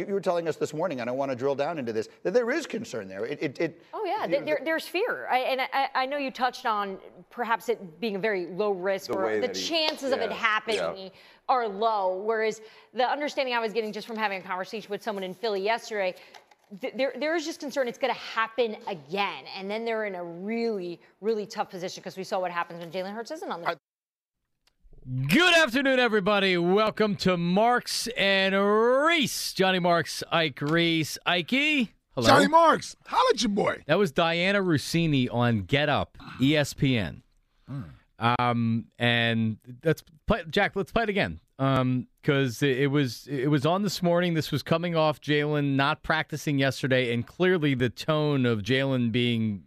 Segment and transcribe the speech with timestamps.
[0.00, 2.08] You, you were telling us this morning, and I want to drill down into this,
[2.22, 3.26] that there is concern there.
[3.26, 6.30] It, it, it Oh yeah, th- there, there's fear, I, and I, I know you
[6.30, 10.12] touched on perhaps it being a very low risk, The or the that he- chances
[10.12, 11.08] of it happening yeah.
[11.48, 12.16] are low.
[12.24, 12.60] Whereas
[12.94, 16.14] the understanding I was getting just from having a conversation with someone in Philly yesterday,
[16.80, 20.14] th- there there is just concern it's going to happen again, and then they're in
[20.14, 23.60] a really really tough position because we saw what happens when Jalen Hurts isn't on
[23.60, 23.78] the.
[25.06, 26.58] Good afternoon, everybody.
[26.58, 29.54] Welcome to Marks and Reese.
[29.54, 31.16] Johnny Marks, Ike Reese.
[31.26, 31.88] Ikey.
[32.14, 32.26] Hello.
[32.26, 33.82] Johnny Marks, holla at your boy.
[33.86, 37.22] That was Dianna Russini on Get Up, ESPN.
[38.18, 40.76] Um, and let's play, Jack.
[40.76, 41.40] Let's play it again.
[41.58, 44.34] Um, because it, it was it was on this morning.
[44.34, 49.62] This was coming off Jalen not practicing yesterday, and clearly the tone of Jalen being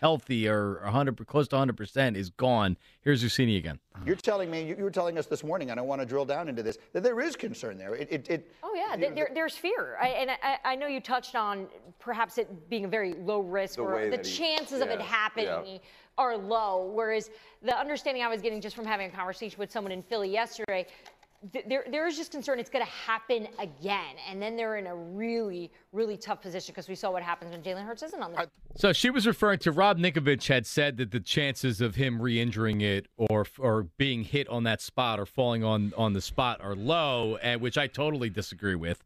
[0.00, 2.76] healthy or 100 close to 100 percent is gone.
[3.02, 3.78] Here's Russini again.
[4.04, 4.20] you're uh-huh.
[4.22, 6.48] telling me, you, you were telling us this morning, and I want to drill down
[6.48, 7.94] into this, that there is concern there.
[7.94, 11.00] It, it, it Oh yeah, th- there, there's fear, I, and I, I know you
[11.00, 11.66] touched on
[11.98, 15.00] perhaps it being a very low risk, The or the that he- chances of it
[15.00, 15.78] happening yeah.
[16.18, 16.90] are low.
[16.94, 17.30] Whereas
[17.62, 20.86] the understanding I was getting just from having a conversation with someone in Philly yesterday,
[21.52, 24.86] th- there there is just concern it's going to happen again, and then they're in
[24.86, 28.32] a really really tough position because we saw what happens when Jalen Hurts isn't on
[28.32, 28.48] the.
[28.76, 32.80] So she was referring to Rob Ninkovich had said that the chances of him re-injuring
[32.80, 36.74] it or or being hit on that spot or falling on on the spot are
[36.74, 39.02] low, and which I totally disagree with.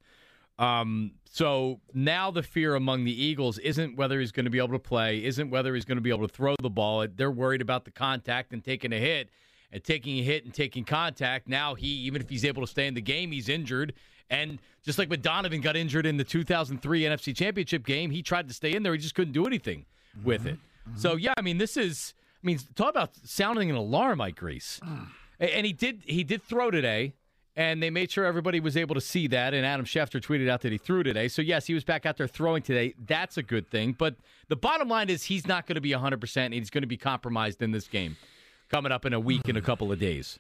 [0.58, 4.68] Um, so now the fear among the Eagles isn't whether he's going to be able
[4.70, 7.06] to play, isn't whether he's going to be able to throw the ball.
[7.14, 9.28] They're worried about the contact and taking a hit,
[9.72, 11.49] and taking a hit and taking contact.
[11.49, 13.94] Now he, even if he's able to stay in the game, he's injured.
[14.31, 18.49] And just like when Donovan got injured in the 2003 NFC Championship game, he tried
[18.49, 18.93] to stay in there.
[18.93, 19.87] He just couldn't do anything
[20.25, 20.49] with mm-hmm.
[20.50, 20.59] it.
[20.97, 24.81] So yeah, I mean, this is, I mean, talk about sounding an alarm, Mike Grease.
[24.91, 25.09] Mm.
[25.38, 27.12] A- And he did, he did throw today,
[27.56, 29.53] and they made sure everybody was able to see that.
[29.53, 31.28] And Adam Schefter tweeted out that he threw today.
[31.28, 32.94] So yes, he was back out there throwing today.
[32.98, 33.93] That's a good thing.
[33.93, 34.16] But
[34.48, 36.88] the bottom line is he's not going to be 100, percent and he's going to
[36.88, 38.16] be compromised in this game
[38.69, 40.38] coming up in a week in a couple of days.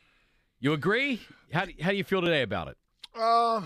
[0.60, 1.20] You agree?
[1.52, 2.76] How do, how do you feel today about it?
[3.14, 3.62] Uh,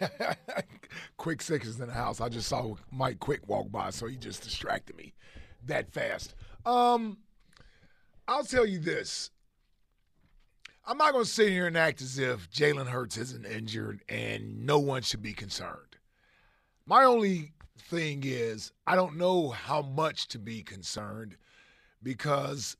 [1.16, 2.20] quick seconds in the house.
[2.20, 5.14] I just saw Mike Quick walk by, so he just distracted me
[5.66, 6.34] that fast.
[6.66, 7.18] Um,
[8.28, 9.30] I'll tell you this.
[10.86, 14.66] I'm not going to sit here and act as if Jalen Hurts isn't injured and
[14.66, 15.96] no one should be concerned.
[16.86, 21.36] My only thing is, I don't know how much to be concerned
[22.02, 22.76] because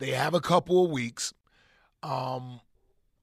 [0.00, 1.32] they have a couple of weeks.
[2.02, 2.60] Um,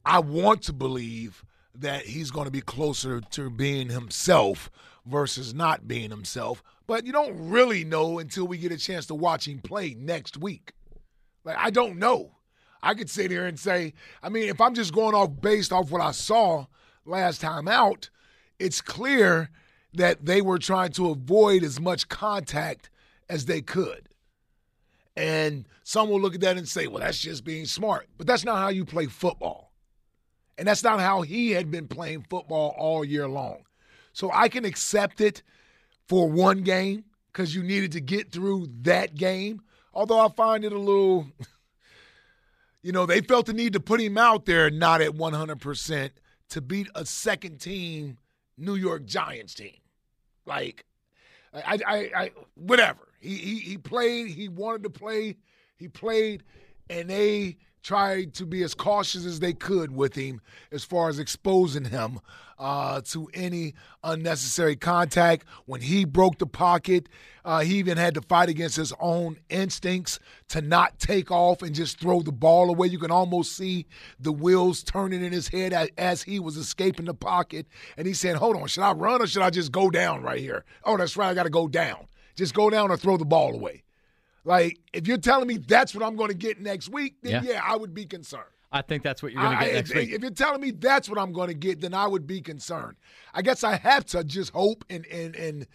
[0.05, 1.43] I want to believe
[1.75, 4.71] that he's going to be closer to being himself
[5.05, 6.63] versus not being himself.
[6.85, 10.37] But you don't really know until we get a chance to watch him play next
[10.37, 10.73] week.
[11.43, 12.31] Like, I don't know.
[12.81, 15.91] I could sit here and say, I mean, if I'm just going off based off
[15.91, 16.67] what I saw
[17.05, 18.09] last time out,
[18.59, 19.49] it's clear
[19.93, 22.89] that they were trying to avoid as much contact
[23.29, 24.09] as they could.
[25.17, 28.07] And some will look at that and say, well, that's just being smart.
[28.17, 29.73] But that's not how you play football.
[30.59, 33.63] And that's not how he had been playing football all year long.
[34.13, 35.41] So I can accept it
[36.07, 39.61] for one game because you needed to get through that game.
[39.91, 41.27] Although I find it a little,
[42.83, 46.09] you know, they felt the need to put him out there not at 100%
[46.49, 48.19] to beat a second team
[48.55, 49.77] New York Giants team.
[50.45, 50.85] Like,
[51.53, 53.06] I, I, I whatever.
[53.27, 55.35] He, he, he played, he wanted to play,
[55.75, 56.43] he played,
[56.89, 60.39] and they tried to be as cautious as they could with him
[60.71, 62.21] as far as exposing him
[62.57, 65.45] uh, to any unnecessary contact.
[65.65, 67.09] When he broke the pocket,
[67.43, 71.75] uh, he even had to fight against his own instincts to not take off and
[71.75, 72.87] just throw the ball away.
[72.87, 73.87] You can almost see
[74.21, 77.67] the wheels turning in his head as, as he was escaping the pocket.
[77.97, 80.39] And he said, Hold on, should I run or should I just go down right
[80.39, 80.63] here?
[80.85, 82.07] Oh, that's right, I got to go down.
[82.37, 83.83] Just go down or throw the ball away.
[84.45, 87.53] Like, if you're telling me that's what I'm going to get next week, then yeah,
[87.53, 88.45] yeah I would be concerned.
[88.71, 90.11] I think that's what you're going to get I, next if, week.
[90.11, 92.95] If you're telling me that's what I'm going to get, then I would be concerned.
[93.33, 95.67] I guess I have to just hope and and and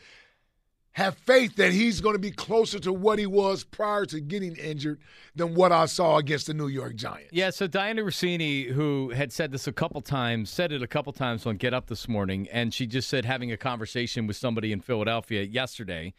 [0.92, 4.54] have faith that he's going to be closer to what he was prior to getting
[4.56, 5.00] injured
[5.34, 7.30] than what I saw against the New York Giants.
[7.32, 11.12] Yeah, so Dianna Russini, who had said this a couple times, said it a couple
[11.14, 14.70] times on Get Up this morning, and she just said having a conversation with somebody
[14.70, 16.12] in Philadelphia yesterday.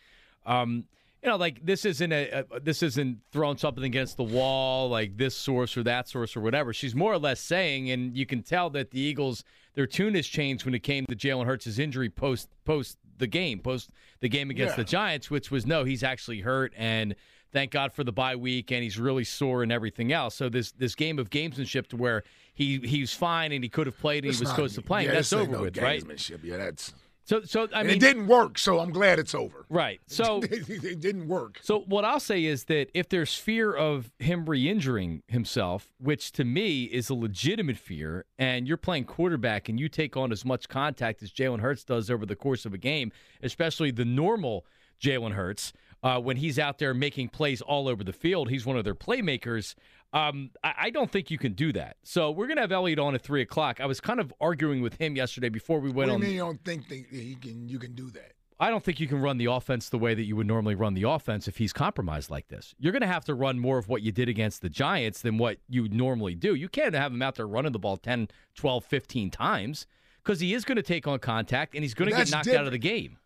[0.45, 0.86] Um,
[1.24, 5.18] you know, like this isn't a, a, this isn't throwing something against the wall, like
[5.18, 6.74] this source or that source or whatever.
[6.74, 9.45] She's more or less saying, and you can tell that the Eagles
[9.75, 13.60] their tune has changed when it came to Jalen Hurts' injury post post the game,
[13.60, 14.84] post the game against yeah.
[14.84, 17.16] the Giants, which was no, he's actually hurt, and
[17.54, 20.36] thank God for the bye week, and he's really sore and everything else.
[20.36, 22.24] So this this game of gamesmanship to where
[22.54, 24.81] he he's fine and he could have played and it's he was not, supposed to
[24.81, 26.04] play, yeah, that's over no with, right?
[26.44, 26.94] Yeah, that's
[27.25, 28.57] so, so I and mean, it didn't work.
[28.57, 29.65] So I'm glad it's over.
[29.69, 29.99] Right.
[30.13, 31.59] So it didn't work.
[31.63, 36.43] So what I'll say is that if there's fear of him re-injuring himself, which to
[36.43, 40.69] me is a legitimate fear, and you're playing quarterback and you take on as much
[40.69, 43.11] contact as Jalen Hurts does over the course of a game,
[43.41, 44.65] especially the normal
[45.01, 45.73] Jalen Hurts,
[46.03, 48.95] uh, when he's out there making plays all over the field, he's one of their
[48.95, 49.75] playmakers.
[50.11, 51.97] Um, I, I, don't think you can do that.
[52.03, 53.81] So we're gonna have Elliot on at three o'clock.
[53.81, 56.19] I was kind of arguing with him yesterday before we went what on.
[56.19, 57.67] Do you, mean you don't think that he can?
[57.67, 58.33] You can do that?
[58.59, 60.94] I don't think you can run the offense the way that you would normally run
[60.94, 62.73] the offense if he's compromised like this.
[62.79, 65.38] You're going to have to run more of what you did against the Giants than
[65.38, 66.56] what you normally do.
[66.56, 69.88] You can't have him out there running the ball 10, 12, 15 times
[70.23, 72.61] because he is going to take on contact and he's going to get knocked different.
[72.61, 73.17] out of the game.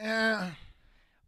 [0.00, 0.52] Yeah.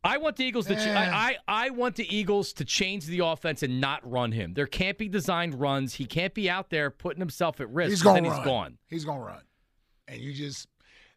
[0.04, 0.74] I want the Eagles to.
[0.74, 1.10] Ch- I, eh.
[1.12, 4.54] I I want the Eagles to change the offense and not run him.
[4.54, 5.94] There can't be designed runs.
[5.94, 7.90] He can't be out there putting himself at risk.
[7.90, 8.78] He's going to He's gone.
[8.88, 9.42] He's going to run,
[10.08, 10.68] and you just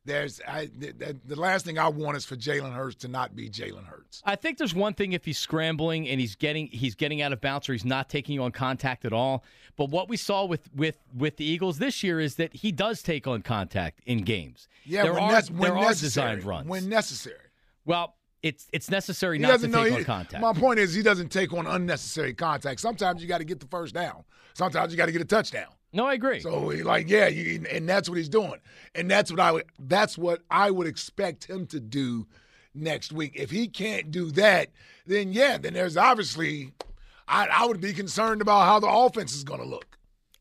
[0.06, 3.50] there's I, the, the last thing I want is for Jalen Hurts to not be
[3.50, 4.22] Jalen Hurts.
[4.24, 7.42] I think there's one thing if he's scrambling and he's getting he's getting out of
[7.42, 9.44] bounds or he's not taking you on contact at all.
[9.76, 13.02] But what we saw with with with the Eagles this year is that he does
[13.02, 14.68] take on contact in games.
[14.86, 17.40] Yeah, there when are ne- when there necessary, are designed runs when necessary.
[17.86, 18.15] Well,
[18.46, 20.40] it's it's necessary he not to know, take he, on contact.
[20.40, 22.80] My point is he doesn't take on unnecessary contact.
[22.80, 24.24] Sometimes you got to get the first down.
[24.54, 25.70] Sometimes you got to get a touchdown.
[25.92, 26.42] No, I agree.
[26.42, 28.60] So like, yeah, you, and that's what he's doing,
[28.94, 32.28] and that's what I would that's what I would expect him to do
[32.76, 33.32] next week.
[33.36, 34.70] If he can't do that,
[35.08, 36.72] then yeah, then there's obviously
[37.28, 39.98] I, I would be concerned about how the offense is going to look.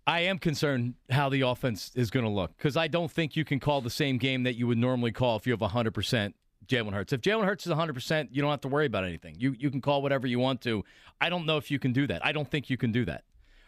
[0.06, 3.46] I am concerned how the offense is going to look because I don't think you
[3.46, 6.34] can call the same game that you would normally call if you have 100%
[6.66, 7.12] Jalen Hurts.
[7.12, 9.37] If Jalen Hurts is 100%, you don't have to worry about anything.
[9.38, 10.84] You you can call whatever you want to.
[11.20, 12.25] I don't know if you can do that.
[12.25, 13.25] I don't think you can do that.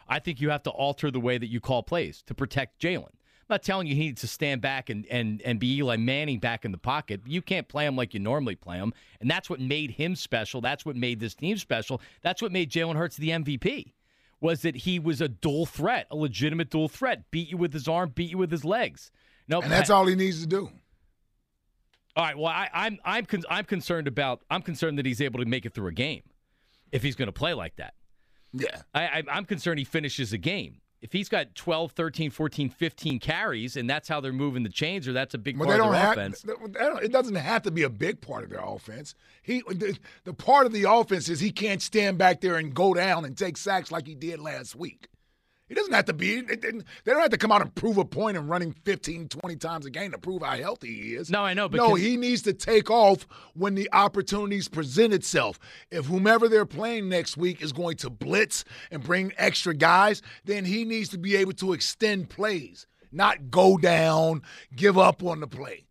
[0.07, 3.09] I think you have to alter the way that you call plays to protect Jalen.
[3.49, 6.39] I'm not telling you he needs to stand back and, and, and be Eli Manning
[6.39, 7.21] back in the pocket.
[7.25, 8.93] You can't play him like you normally play him.
[9.21, 10.59] And that's what made him special.
[10.59, 12.01] That's what made this team special.
[12.21, 13.93] That's what made Jalen Hurts the MVP.
[14.41, 17.31] Was that he was a dual threat, a legitimate dual threat.
[17.31, 19.11] Beat you with his arm, beat you with his legs.
[19.47, 20.69] No, and that's all he needs to do.
[22.17, 22.35] All right.
[22.35, 25.67] Well, I, I'm I'm con- I'm concerned about I'm concerned that he's able to make
[25.67, 26.23] it through a game
[26.91, 27.93] if he's going to play like that.
[28.53, 28.81] Yeah.
[28.95, 30.81] I, I, am concerned he finishes a game.
[30.99, 35.07] If he's got 12, 13, 14, 15 carries, and that's how they're moving the chains,
[35.07, 36.43] or that's a big part of their have, offense.
[36.43, 39.13] It doesn't have to be a big part of their offense.
[39.43, 42.95] He, the, the part of the offense is he can't stand back there and go
[42.95, 45.07] down and take sacks like he did last week.
[45.67, 46.39] He doesn't have to be.
[46.41, 49.85] They don't have to come out and prove a point and running 15, 20 times
[49.85, 51.29] a game to prove how healthy he is.
[51.29, 51.67] No, I know.
[51.67, 55.59] But no, he needs to take off when the opportunities present itself.
[55.91, 60.63] If whomever they're playing next week is going to blitz and bring extra guys, then
[60.63, 64.43] he needs to be able to extend plays, not go down,
[64.73, 65.85] give up on the play.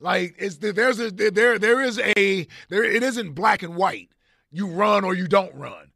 [0.00, 4.10] Like it's there's a there there is a there it isn't black and white.
[4.50, 5.92] You run or you don't run.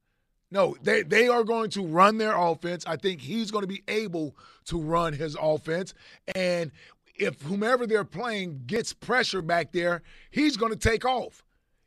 [0.51, 2.85] No, they, they are going to run their offense.
[2.87, 5.95] I think he's going to be able to run his offense.
[6.35, 6.73] And
[7.15, 11.45] if whomever they're playing gets pressure back there, he's going to take off.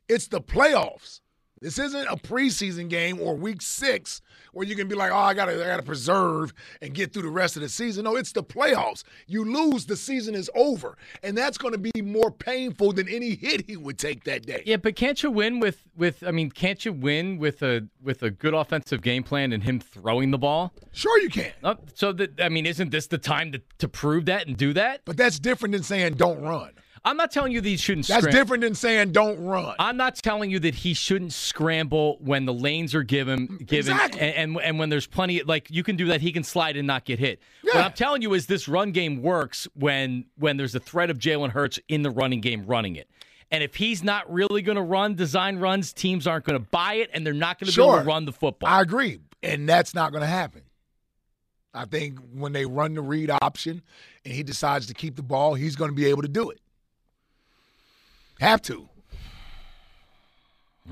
[0.08, 1.20] It's the playoffs.
[1.64, 4.20] This isn't a preseason game or week six
[4.52, 6.52] where you can be like, oh, I gotta, I gotta preserve
[6.82, 8.04] and get through the rest of the season.
[8.04, 9.02] No, it's the playoffs.
[9.26, 13.34] You lose, the season is over, and that's going to be more painful than any
[13.34, 14.62] hit he would take that day.
[14.66, 16.22] Yeah, but can't you win with with?
[16.22, 19.80] I mean, can't you win with a with a good offensive game plan and him
[19.80, 20.74] throwing the ball?
[20.92, 21.52] Sure, you can.
[21.62, 24.74] Uh, so that I mean, isn't this the time to to prove that and do
[24.74, 25.00] that?
[25.06, 26.72] But that's different than saying don't run.
[27.06, 28.06] I'm not telling you these shouldn't.
[28.06, 29.74] That's scram- different than saying don't run.
[29.78, 34.20] I'm not telling you that he shouldn't scramble when the lanes are given, given, Exactly.
[34.20, 35.42] and, and and when there's plenty.
[35.42, 37.40] Like you can do that, he can slide and not get hit.
[37.62, 41.18] What I'm telling you is this run game works when when there's a threat of
[41.18, 43.08] Jalen Hurts in the running game running it.
[43.50, 46.94] And if he's not really going to run design runs, teams aren't going to buy
[46.94, 48.68] it, and they're not going to be able to run the football.
[48.68, 50.62] I agree, and that's not going to happen.
[51.74, 53.82] I think when they run the read option
[54.24, 56.60] and he decides to keep the ball, he's going to be able to do it.
[58.44, 58.90] Have to.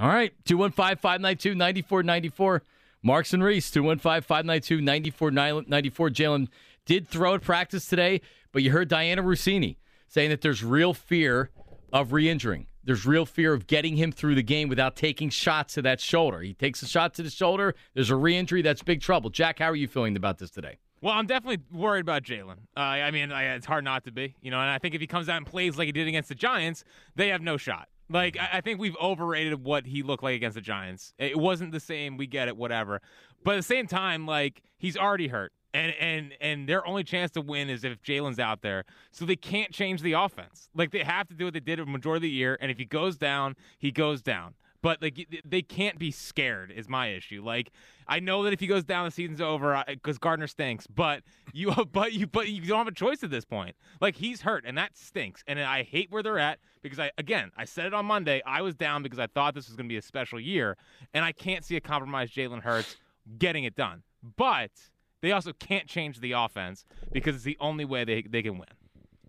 [0.01, 0.33] All right.
[0.47, 2.63] 215 592 9494.
[3.03, 6.09] Marks and Reese, 215 592 9494.
[6.09, 6.49] Jalen
[6.87, 9.77] did throw at practice today, but you heard Dianna Russini
[10.09, 11.51] saying that there's real fear
[11.93, 12.69] of re injuring.
[12.85, 16.41] There's real fear of getting him through the game without taking shots to that shoulder.
[16.41, 19.29] He takes a shot to the shoulder, there's a re injury, that's big trouble.
[19.29, 20.79] Jack, how are you feeling about this today?
[21.03, 22.59] Well, I'm definitely worried about Jalen.
[22.77, 24.61] Uh, I mean, I, it's hard not to be, you know.
[24.61, 26.85] And I think if he comes out and plays like he did against the Giants,
[27.17, 27.89] they have no shot.
[28.09, 31.13] Like I, I think we've overrated what he looked like against the Giants.
[31.19, 32.17] It wasn't the same.
[32.17, 33.01] We get it, whatever.
[33.43, 37.33] But at the same time, like he's already hurt, and and and their only chance
[37.33, 38.85] to win is if Jalen's out there.
[39.11, 40.69] So they can't change the offense.
[40.73, 42.57] Like they have to do what they did a majority of the year.
[42.61, 44.55] And if he goes down, he goes down.
[44.83, 47.43] But like they can't be scared is my issue.
[47.45, 47.71] Like
[48.09, 50.87] I know that if he goes down, the season's over because Gardner stinks.
[50.89, 51.23] But
[51.53, 53.77] you, but you, but you don't have a choice at this point.
[54.01, 55.45] Like he's hurt, and that stinks.
[55.47, 58.43] And I hate where they're at because I, again, I said it on Monday.
[58.45, 60.77] I was down because I thought this was going to be a special year,
[61.15, 62.97] and I can't see a compromised Jalen Hurts
[63.39, 64.03] getting it done.
[64.37, 64.73] But
[65.21, 68.69] they also can't change the offense because it's the only way they they can win.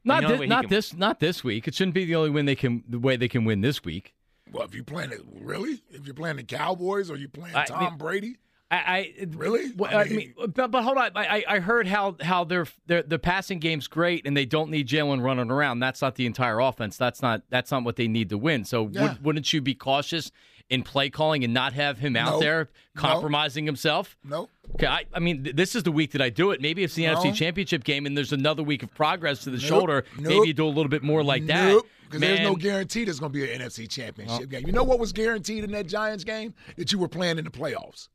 [0.03, 1.67] Not, the only thi- way he not this not this week.
[1.67, 4.15] It shouldn't be the only win they can the way they can win this week.
[4.53, 5.81] Well, if you're playing it, really?
[5.89, 8.37] If you're playing the Cowboys or you're playing I Tom mean- Brady?
[8.71, 9.71] I, I Really?
[9.75, 11.11] Well, I I mean- but, but hold on.
[11.15, 14.71] I, I I heard how how their their the passing game's great, and they don't
[14.71, 15.79] need Jalen running around.
[15.79, 16.97] That's not the entire offense.
[16.97, 18.63] That's not that's not what they need to win.
[18.65, 19.03] So Yeah.
[19.03, 20.31] would, wouldn't you be cautious
[20.69, 22.39] in play calling and not have him out No.
[22.39, 23.01] there No.
[23.01, 24.17] compromising himself?
[24.23, 24.49] No.
[24.75, 26.61] Okay, I, I mean, th- this is the week that I do it.
[26.61, 27.15] Maybe it's the No.
[27.15, 29.65] NFC Championship game, and there's another week of progress to the Nope.
[29.65, 30.05] shoulder.
[30.17, 30.27] Nope.
[30.29, 31.67] Maybe you do a little bit more like that.
[31.69, 31.87] Nope.
[32.05, 34.45] Because there's no guarantee there's going to be an NFC championship oh.
[34.45, 34.65] game.
[34.65, 36.53] You know what was guaranteed in that Giants game?
[36.77, 38.07] That you were playing in the playoffs.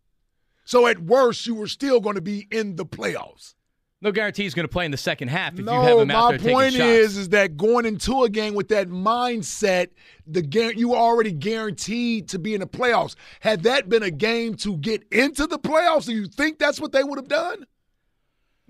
[0.65, 3.55] So at worst, you were still going to be in the playoffs.
[4.01, 6.11] No guarantee he's going to play in the second half if no, you have him
[6.11, 9.89] out my there taking point is, is that going into a game with that mindset,
[10.27, 10.43] the
[10.77, 13.17] you were already guaranteed to be in the playoffs.
[13.41, 16.93] Had that been a game to get into the playoffs, do you think that's what
[16.93, 17.67] they would have done?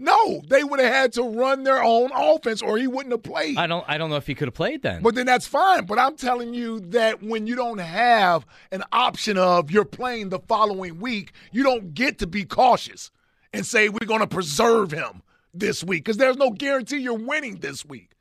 [0.01, 3.59] No, they would have had to run their own offense, or he wouldn't have played.
[3.59, 5.03] I don't I don't know if he could have played then.
[5.03, 5.87] But then that's fine.
[5.87, 10.39] But I'm telling you that when you don't have an option of you're playing the
[10.39, 13.11] following week, you don't get to be cautious
[13.53, 15.23] and say we're going to preserve him
[15.55, 18.13] this week because there's no guarantee you're winning this week.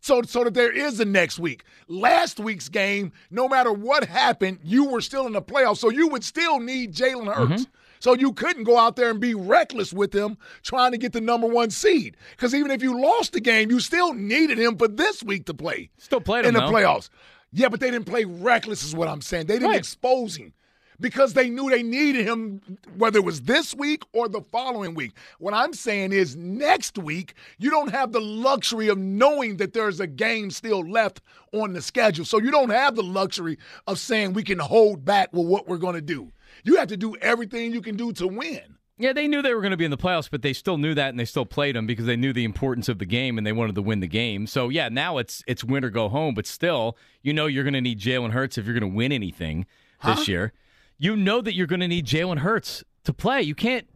[0.00, 1.64] So, so that there is a next week.
[1.88, 6.06] Last week's game, no matter what happened, you were still in the playoffs, so you
[6.08, 7.62] would still need Jalen Hurts.
[7.62, 7.72] Mm-hmm.
[8.00, 11.20] So you couldn't go out there and be reckless with him trying to get the
[11.20, 12.16] number one seed.
[12.30, 15.54] Because even if you lost the game, you still needed him for this week to
[15.54, 16.72] play Still played in him the though.
[16.72, 17.08] playoffs.
[17.50, 19.46] Yeah, but they didn't play reckless, is what I'm saying.
[19.46, 19.78] They didn't Right.
[19.78, 20.52] expose him
[21.00, 22.60] because they knew they needed him,
[22.96, 25.12] whether it was this week or the following week.
[25.38, 30.00] What I'm saying is, next week, you don't have the luxury of knowing that there's
[30.00, 31.20] a game still left
[31.52, 32.24] on the schedule.
[32.24, 35.78] So you don't have the luxury of saying we can hold back with what we're
[35.78, 36.32] going to do.
[36.64, 38.78] You have to do everything you can do to win.
[39.00, 40.92] Yeah, they knew they were going to be in the playoffs, but they still knew
[40.94, 43.46] that, and they still played them because they knew the importance of the game and
[43.46, 44.48] they wanted to win the game.
[44.48, 47.74] So yeah, now it's it's win or go home, but still, you know you're going
[47.74, 49.66] to need Jalen Hurts if you're going to win anything
[50.04, 50.52] this year.
[50.98, 53.42] You know that you're going to need Jalen Hurts to play.
[53.42, 53.86] You can't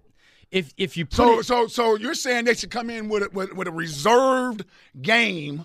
[0.53, 3.31] if if you So, it, so, so you're saying they should come in with a,
[3.33, 4.65] with, with a reserved
[5.01, 5.65] game,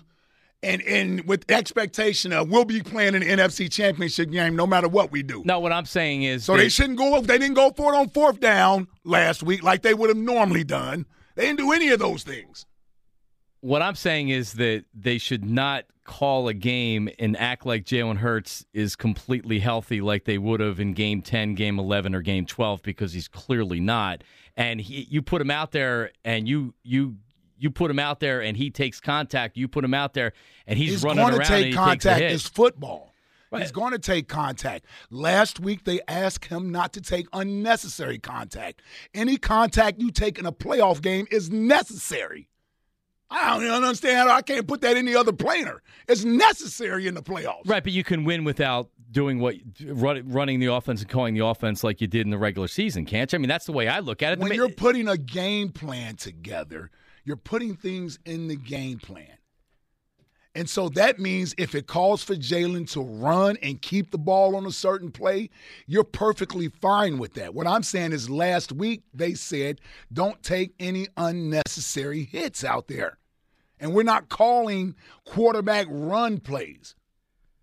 [0.62, 5.12] and and with expectation of we'll be playing an NFC Championship game no matter what
[5.12, 5.42] we do.
[5.44, 7.20] no, what I'm saying is So they, shouldn't go.
[7.20, 10.64] They didn't go for it on fourth down last week like they would have normally
[10.64, 11.06] done.
[11.36, 12.64] They didn't do any of those things.
[13.60, 18.16] What I'm saying is that they should not call a game and act like Jalen
[18.16, 22.46] Hurts is completely healthy like they would have in game 10, game 11 or game
[22.46, 24.24] 12 because he's clearly not.
[24.56, 27.16] And he, you put him out there and you you
[27.58, 30.32] you put him out there and he takes contact, you put him out there
[30.66, 32.22] and he's, He's running going around and take he contact.
[32.22, 33.12] It's football.
[33.56, 34.84] He's going to take contact.
[35.10, 38.82] Last week, they asked him not to take unnecessary contact.
[39.14, 42.48] Any contact you take in a playoff game is necessary.
[43.30, 45.82] I don't understand how I can't put that any other planer.
[46.06, 47.66] It's necessary in the playoffs.
[47.66, 51.82] Right, but you can win without doing what running the offense and calling the offense
[51.82, 53.38] like you did in the regular season, can't you?
[53.38, 54.38] I mean, that's the way I look at it.
[54.38, 56.90] When The you're putting a game plan together,
[57.24, 59.37] you're putting things in the game plan.
[60.58, 64.56] And so that means if it calls for Jalen to run and keep the ball
[64.56, 65.50] on a certain play,
[65.86, 67.54] you're perfectly fine with that.
[67.54, 69.80] What I'm saying is last week they said
[70.12, 73.18] don't take any unnecessary hits out there.
[73.78, 76.96] And we're not calling quarterback run plays.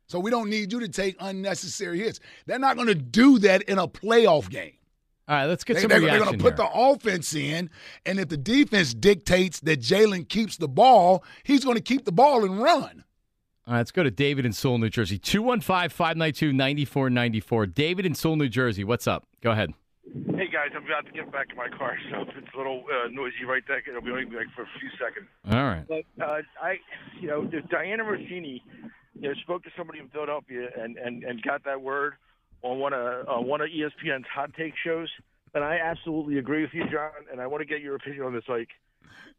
[0.08, 2.22] So we don't need you to take unnecessary hits.
[2.46, 4.78] They're not going to do that in a playoff game.
[5.28, 6.68] All right, let's get They, some are reaction going to put here.
[6.68, 7.70] the offense in,
[8.06, 12.12] and if the defense dictates that Jalen keeps the ball, he's going to keep the
[12.12, 13.04] ball and run.
[13.68, 15.18] All right, let's go to David in Sewell, New Jersey.
[15.18, 17.66] 215 592 9494.
[17.66, 18.84] David in Sewell, New Jersey.
[18.84, 19.26] What's up?
[19.42, 19.74] Go ahead.
[20.38, 22.84] Hey guys, I'm about to get back in my car, so if it's a little
[22.94, 25.28] uh, noisy right there, it'll be only like for a few seconds.
[25.50, 25.84] All right.
[25.88, 26.78] But uh, I,
[27.20, 28.62] you know, Dianna Russini,
[29.20, 32.14] you know, spoke to somebody in Philadelphia and and and got that word
[32.66, 35.08] on one of uh, one of ESPN's hot take shows,
[35.54, 38.34] and I absolutely agree with you, John, and I want to get your opinion on
[38.34, 38.44] this.
[38.50, 38.70] Like,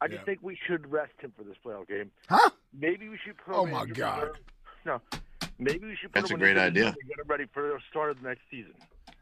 [0.00, 2.11] I just think we should rest him for this playoff game.
[2.28, 2.50] Huh?
[2.78, 4.23] Maybe we should put Oh, him my God.
[4.23, 4.37] reserve.
[4.85, 5.00] No,
[5.59, 6.85] maybe we should put That's him a great idea.
[7.09, 8.75] Get him ready for the start of the next season.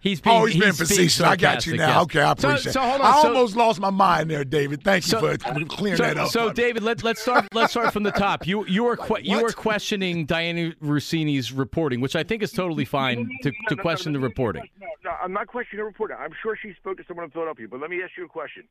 [0.05, 1.21] Oh, he's being, oh, he's being being facetious.
[1.23, 1.87] I got you now.
[1.89, 2.03] yes.
[2.03, 2.89] Okay, I So- appreciate so, it.
[2.91, 3.07] hold on.
[3.07, 4.83] I So- almost lost my mind there, David.
[4.85, 6.29] Thank you So- for clearing so, that up.
[6.29, 6.53] so.
[6.53, 7.47] David, let, let's start.
[7.55, 8.47] Let's start from the top.
[8.47, 12.85] You you were que- you were questioning Dianna Russini's reporting, which I think is totally
[12.85, 14.69] fine to, No, to no, no, question no, the reporting.
[14.79, 16.17] No, no, I'm not questioning the reporting.
[16.21, 18.65] I'm sure she spoke to someone in Philadelphia, but let me ask you a question.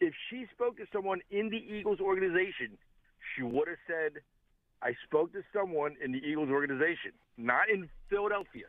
[0.00, 2.76] If she spoke to someone in the Eagles organization,
[3.36, 4.20] she would have said,
[4.82, 8.66] I spoke to someone in the Eagles organization, not in Philadelphia.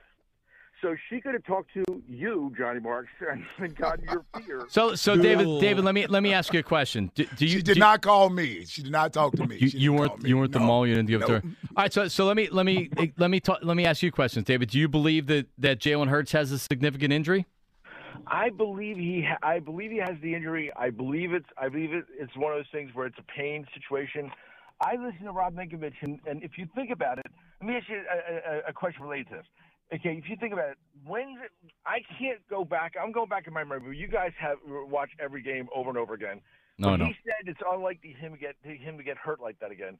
[0.82, 3.10] So she could have talked to you, Johnny Marks,
[3.58, 4.66] and gotten your fear.
[4.70, 7.12] So so David David, let me let me ask you a question.
[7.16, 8.66] Do, do you she did do- not call me.
[8.66, 9.58] She did not talk to me.
[9.58, 10.30] You, you weren't me.
[10.30, 10.66] you weren't the No.
[10.66, 10.88] mall.
[10.88, 11.42] You didn't give it to her.
[11.76, 14.04] All right, so so let me let me eh, let me talk, let me ask
[14.04, 14.70] you questions, David.
[14.70, 17.46] Do you believe that that Jalen Hurts has a significant injury?
[18.28, 19.24] I believe he.
[19.28, 20.72] Ha- I believe he has the injury.
[20.76, 21.46] I believe it's.
[21.58, 24.32] I believe it, it's one of those things where it's a pain situation.
[24.82, 27.26] I listen to Rob Ninkovich, and, and if you think about it,
[27.62, 29.46] let me ask you a, a, a question related to this.
[29.94, 31.38] Okay, if you think about it, when
[31.86, 32.94] I can't go back.
[33.02, 33.98] I'm going back in my memory.
[33.98, 36.42] You guys have watched every game over and over again.
[36.78, 37.06] No, But no.
[37.06, 39.98] He said it's unlikely him to get him to get hurt like that again.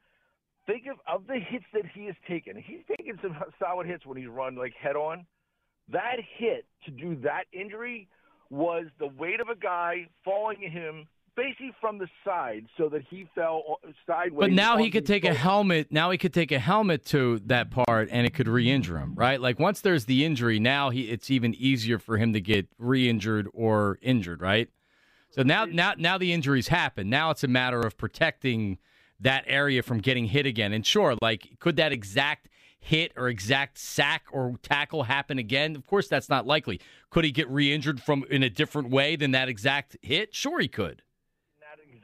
[0.66, 2.56] Think of of the hits that he has taken.
[2.56, 5.24] He's taken some solid hits when he's run like head on.
[5.88, 8.08] That hit to do that injury
[8.50, 13.02] was the weight of a guy falling at him basically from the side so that
[13.08, 14.48] he fell sideways.
[14.48, 15.92] But now he could take a helmet.
[15.92, 19.40] Now he could take a helmet to that part, and it could re-injure him, right?
[19.40, 23.48] Like once there's the injury, now he it's even easier for him to get re-injured
[23.52, 24.68] or injured, right?
[25.30, 27.10] So now now now the injuries happen.
[27.10, 28.78] Now it's a matter of protecting
[29.20, 30.72] that area from getting hit again.
[30.72, 35.76] And sure, like could that exact hit or exact sack or tackle happen again?
[35.76, 36.80] Of course, that's not likely.
[37.10, 40.34] Could he get re-injured from in a different way than that exact hit?
[40.34, 41.02] Sure, he could.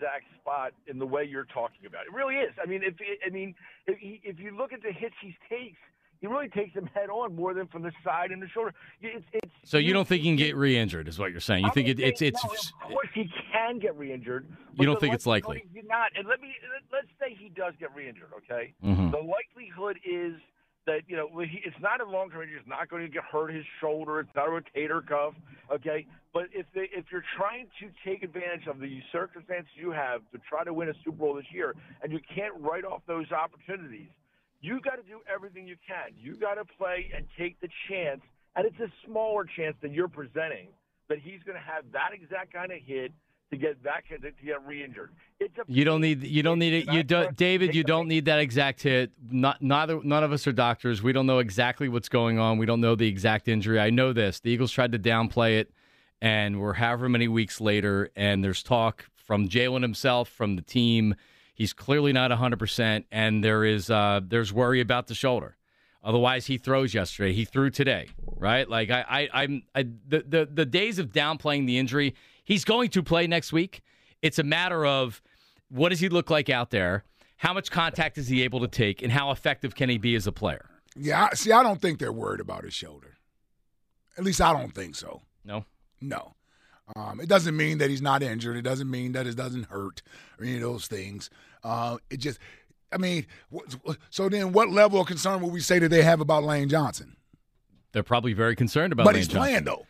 [0.02, 2.02] Exact spot in the way you're talking about.
[2.06, 2.52] It really is.
[2.62, 3.54] I mean, if I mean,
[3.86, 5.78] if he, if you look at the hits he takes,
[6.20, 8.72] he really takes them head on more than from the side and the shoulder.
[9.00, 11.62] It's, it's So you don't think he can get re-injured, is what you're saying?
[11.62, 14.46] You I'm think it, it's it's no, of course he can get re-injured.
[14.74, 15.64] You don't think it's likely?
[15.84, 16.10] Not.
[16.16, 16.52] And let me
[16.92, 18.30] let's say he does get re-injured.
[18.38, 18.74] Okay.
[18.84, 19.10] Mhm.
[19.10, 20.34] The likelihood is
[20.86, 22.58] that you know he, it's not a long-term injury.
[22.58, 24.20] It's not going to get hurt his shoulder.
[24.20, 25.34] It's not a rotator cuff.
[25.72, 26.06] Okay.
[26.32, 30.38] But if they, if you're trying to take advantage of the circumstances you have to
[30.48, 34.08] try to win a Super Bowl this year, and you can't write off those opportunities,
[34.60, 36.16] you got to do everything you can.
[36.18, 38.22] You got to play and take the chance,
[38.56, 40.68] and it's a smaller chance than you're presenting
[41.08, 43.12] that he's going to have that exact kind of hit
[43.52, 45.10] to get that to get re-injured.
[45.66, 46.92] You don't need you don't need it.
[46.92, 47.74] You do, David.
[47.74, 49.12] You don't need that exact hit.
[49.30, 51.02] Not neither none of us are doctors.
[51.02, 52.58] We don't know exactly what's going on.
[52.58, 53.78] We don't know the exact injury.
[53.78, 54.40] I know this.
[54.40, 55.70] The Eagles tried to downplay it,
[56.20, 61.14] and we're however many weeks later, and there's talk from Jalen himself, from the team.
[61.54, 65.56] He's clearly not 100, percent and there is uh, there's worry about the shoulder.
[66.02, 67.32] Otherwise, he throws yesterday.
[67.32, 68.68] He threw today, right?
[68.68, 72.14] Like I, I I'm I, the the the days of downplaying the injury.
[72.44, 73.82] He's going to play next week.
[74.20, 75.22] It's a matter of
[75.68, 77.04] what does he look like out there?
[77.36, 80.26] How much contact is he able to take, and how effective can he be as
[80.26, 80.68] a player?
[80.94, 83.16] Yeah, I- see, I don't think they're worried about his shoulder.
[84.16, 85.22] At least I don't think so.
[85.44, 85.64] No.
[86.00, 86.34] No.
[86.94, 88.56] Um, it doesn't mean that he's not injured.
[88.56, 90.02] It doesn't mean that it doesn't hurt
[90.38, 91.30] or any of those things.
[91.64, 92.38] Uh, it just,
[92.92, 93.26] I mean,
[94.10, 97.16] so then what level of concern would we say that they have about Lane Johnson?
[97.92, 99.40] They're probably very concerned about but Lane he's Johnson.
[99.40, 99.86] playing though.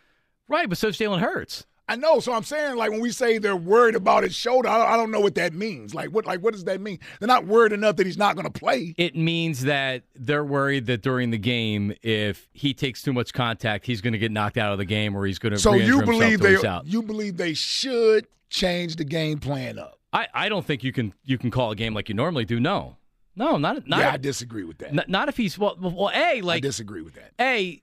[0.48, 1.66] Right, but so's Jalen Hurts.
[1.88, 2.20] I know.
[2.20, 4.96] So I'm saying, like, when we say they're worried about his shoulder, I don't, I
[4.96, 5.94] don't know what that means.
[5.94, 6.98] Like, what, like, what does that mean?
[7.18, 8.94] They're not worried enough that he's not going to play.
[8.96, 13.86] It means that they're worried that during the game, if he takes too much contact,
[13.86, 15.58] he's going to get knocked out of the game, or he's going to.
[15.58, 16.86] So you believe they, out.
[16.86, 19.98] you believe they should change the game plan up?
[20.12, 22.60] I, I don't think you can you can call a game like you normally do.
[22.60, 22.96] No,
[23.34, 24.00] no, not not.
[24.00, 24.92] yeah, I disagree with that.
[24.94, 25.76] Not, not if he's well.
[25.80, 27.32] Well, a like I disagree with that.
[27.40, 27.82] a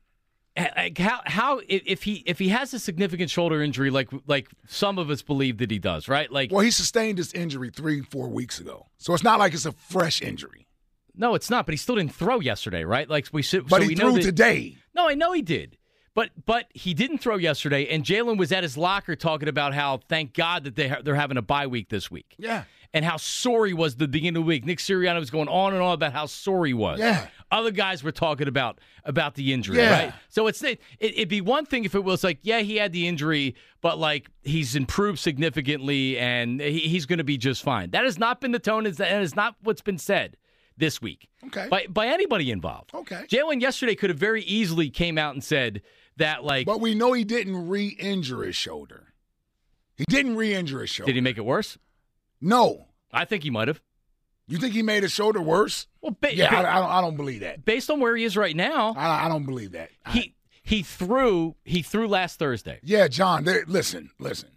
[0.76, 4.98] like how how if he if he has a significant shoulder injury like like some
[4.98, 6.32] of us believe that he does, right?
[6.32, 9.66] Like Well, he sustained his injury three, four weeks ago, so it's not like it's
[9.66, 10.68] a fresh injury.
[11.16, 11.66] no, it's not.
[11.66, 13.10] But he still didn't throw yesterday, right?
[13.10, 13.42] Like we.
[13.42, 14.78] But so he we know threw that- today.
[14.96, 15.78] No, I know he did.
[16.16, 19.98] But but he didn't throw yesterday, and Jalen was at his locker talking about how
[20.10, 22.64] thank God that they ha- they're having a bye week this week, Yeah.
[22.94, 24.66] and how sore he was the beginning of the week.
[24.66, 27.00] Nick Sirianni was going on and on about how sore he was.
[27.00, 27.28] Yeah.
[27.52, 29.92] Other guys were talking about about the injury, Yeah.
[30.06, 30.14] right?
[30.30, 33.08] So it's it, it'd be one thing if it was like, yeah, he had the
[33.08, 37.90] injury, but like he's improved significantly and he, he's going to be just fine.
[37.92, 38.86] That has not been the tone.
[38.86, 40.38] and that is not what's been said
[40.78, 41.68] this week Okay.
[41.70, 42.92] by by anybody involved.
[42.94, 43.24] Okay.
[43.28, 45.82] Jalen yesterday could have very easily came out and said
[46.18, 49.14] that like But we know he didn't re-injure his shoulder.
[49.96, 51.10] He didn't re-injure his shoulder.
[51.10, 51.78] did he make it worse?
[52.40, 52.86] No.
[53.12, 53.82] I think he might have.
[54.50, 55.88] You think he made his shoulder worse?
[56.02, 56.92] Well, ba- Yeah, ba- I, I don't.
[56.92, 57.64] I don't believe that.
[57.66, 59.90] based on where he is right now, I, I don't believe that.
[60.10, 62.80] He he threw he threw last Thursday.
[62.84, 63.44] Yeah, John.
[63.44, 64.50] There, listen, listen.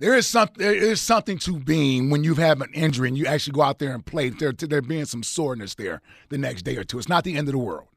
[0.00, 0.58] There is something.
[0.64, 3.78] There is something to being when you have an injury and you actually go out
[3.78, 4.30] there and play.
[4.30, 6.98] There, there being some soreness there the next day or two.
[6.98, 7.88] It's not the end of the world.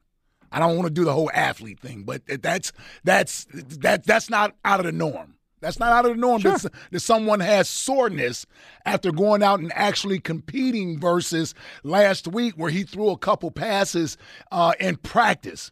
[0.50, 2.72] I don't want to do the whole athlete thing, but that's
[3.04, 5.36] that's that that's not out of the norm.
[5.62, 8.44] That's not out of the norm that, that someone has soreness
[8.84, 14.18] after going out and actually competing versus last week where he threw a couple passes
[14.50, 15.70] uh, in practice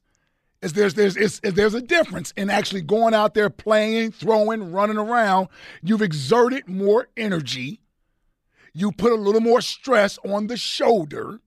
[0.63, 4.73] is there's there's is, is there's a difference in actually going out there playing, throwing,
[4.73, 5.49] running around.
[5.83, 7.81] You've exerted more energy.
[8.73, 11.41] You put a little more stress on the shoulder,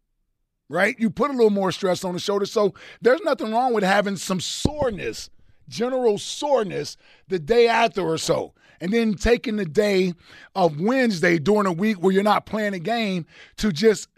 [0.68, 0.96] right?
[1.00, 2.46] You put a little more stress on the shoulder.
[2.46, 5.30] So there's nothing wrong with having some soreness,
[5.68, 6.98] general soreness
[7.28, 8.54] the day after or so.
[8.82, 10.14] And then taking the day
[10.56, 13.26] of Wednesday during a week where you're not playing a game
[13.58, 14.10] to just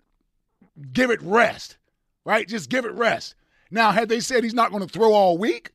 [0.91, 1.77] give it rest,
[2.25, 2.47] right?
[2.47, 3.36] Just give it rest.
[3.69, 5.71] Now, had they said he's not going to throw all week,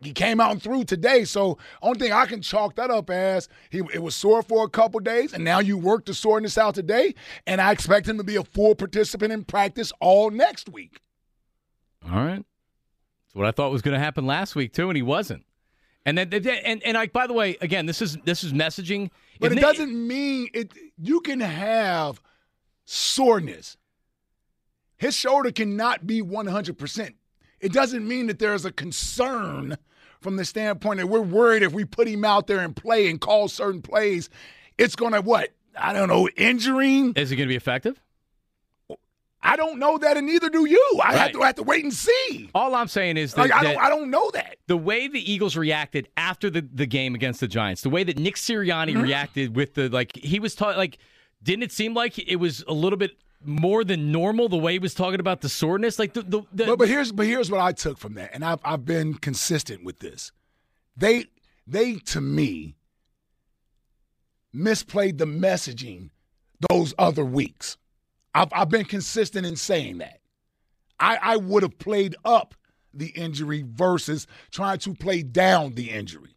[0.00, 1.24] he came out and threw today.
[1.24, 4.68] So, only thing I can chalk that up as he it was sore for a
[4.68, 7.14] couple days, and now you work the soreness out today,
[7.46, 11.00] and I expect him to be a full participant in practice all next week.
[12.04, 12.44] All right.
[13.28, 15.44] That's what I thought was going to happen last week too, and he wasn't.
[16.04, 19.10] And then and and I by the way, again, this is this is messaging.
[19.40, 20.72] But If it doesn't mean it.
[20.96, 22.20] You can have
[22.84, 23.76] soreness.
[24.96, 27.14] His shoulder cannot be 100%.
[27.60, 29.76] It doesn't mean that there's a concern
[30.20, 33.20] from the standpoint that we're worried if we put him out there and play and
[33.20, 34.28] call certain plays,
[34.76, 35.50] it's going to what?
[35.78, 37.12] I don't know, injuring.
[37.14, 38.00] Is it going to be effective?
[39.40, 41.00] I don't know that, and neither do you.
[41.02, 41.32] I have Right.
[41.34, 42.50] to have to wait and see.
[42.54, 44.56] All I'm saying is that, Like I that don't, I don't know that.
[44.66, 48.18] the way the Eagles reacted after the, the game against the Giants, the way that
[48.18, 49.00] Nick Sirianni Mm-hmm.
[49.02, 50.98] reacted with the like he was talking like
[51.42, 53.12] didn't it seem like it was a little bit
[53.44, 56.66] more than normal the way he was talking about the soreness like the, the, the
[56.66, 59.84] But, but here's but here's what I took from that, and I've I've been consistent
[59.84, 60.32] with this.
[60.96, 61.26] They
[61.64, 62.74] they to me
[64.54, 66.10] misplayed the messaging
[66.68, 67.76] those other weeks.
[68.42, 70.20] I've I've been consistent in saying that.
[71.00, 72.54] I I would have played up
[72.94, 76.36] the injury versus trying to play down the injury.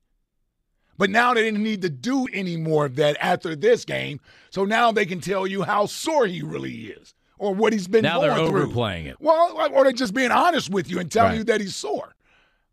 [0.97, 4.19] But now they didn't need to do any more of that after this game.
[4.51, 8.03] So now they can tell you how sore he really is or what he's been
[8.03, 8.61] now going they're through.
[8.63, 9.17] overplaying it.
[9.19, 11.37] Well, or they're just being honest with you and telling Right.
[11.39, 12.13] you that he's sore.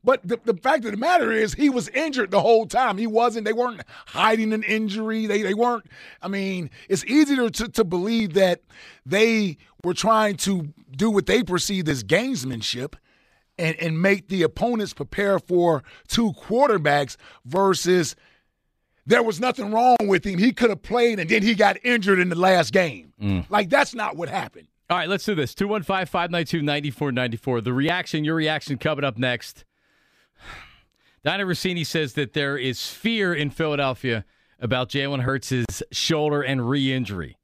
[0.09, 2.97] But the, the fact of the matter is, he was injured the whole time.
[2.97, 3.45] He wasn't.
[3.45, 5.27] They weren't hiding an injury.
[5.27, 5.85] They they weren't.
[6.23, 8.63] I mean, it's easier to to believe that
[9.05, 12.95] they were trying to do what they perceived as gamesmanship.
[13.59, 18.15] And, and make the opponents prepare for two quarterbacks versus
[19.05, 20.39] there was nothing wrong with him.
[20.39, 23.13] He could have played and then he got injured in the last game.
[23.21, 23.51] Mm.
[23.51, 24.69] Like, that's not what happened.
[24.89, 25.57] All right, let's do this.
[25.57, 27.61] 215 592 9494.
[27.63, 29.65] The reaction, your reaction coming up next.
[31.29, 34.25] Donna Russini says that there is fear in Philadelphia
[34.59, 37.37] about Jalen Hurts' shoulder and re injury.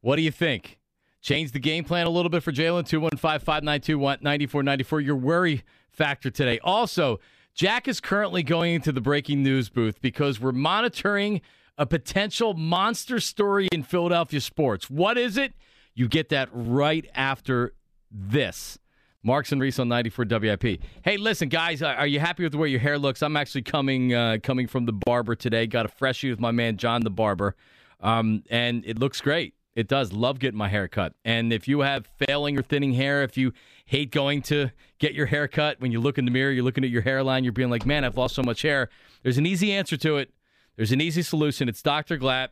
[0.00, 0.78] What do you think?
[1.20, 2.88] Change the game plan a little bit for Jalen.
[2.88, 5.00] 215 592 9494.
[5.02, 6.58] Your worry factor today.
[6.64, 7.20] Also,
[7.54, 11.42] Jack is currently going into the breaking news booth because we're monitoring
[11.76, 14.88] a potential monster story in Philadelphia sports.
[14.88, 15.52] What is it?
[15.94, 17.74] You get that right after
[18.10, 18.78] this.
[19.22, 20.82] Marks and Reese on 94 WIP.
[21.04, 23.22] Hey, listen, guys, are you happy with the way your hair looks?
[23.22, 25.66] I'm actually coming uh, coming from the barber today.
[25.66, 27.54] Got a freshie with my man John the barber,
[28.00, 29.54] um, and it looks great.
[29.74, 30.12] It does.
[30.12, 31.14] Love getting my hair cut.
[31.24, 33.52] And if you have failing or thinning hair, if you
[33.86, 36.84] hate going to get your hair cut, when you look in the mirror, you're looking
[36.84, 38.90] at your hairline, you're being like, man, I've lost so much hair.
[39.22, 40.30] There's an easy answer to it.
[40.76, 41.68] There's an easy solution.
[41.68, 42.18] It's Dr.
[42.18, 42.48] Glatt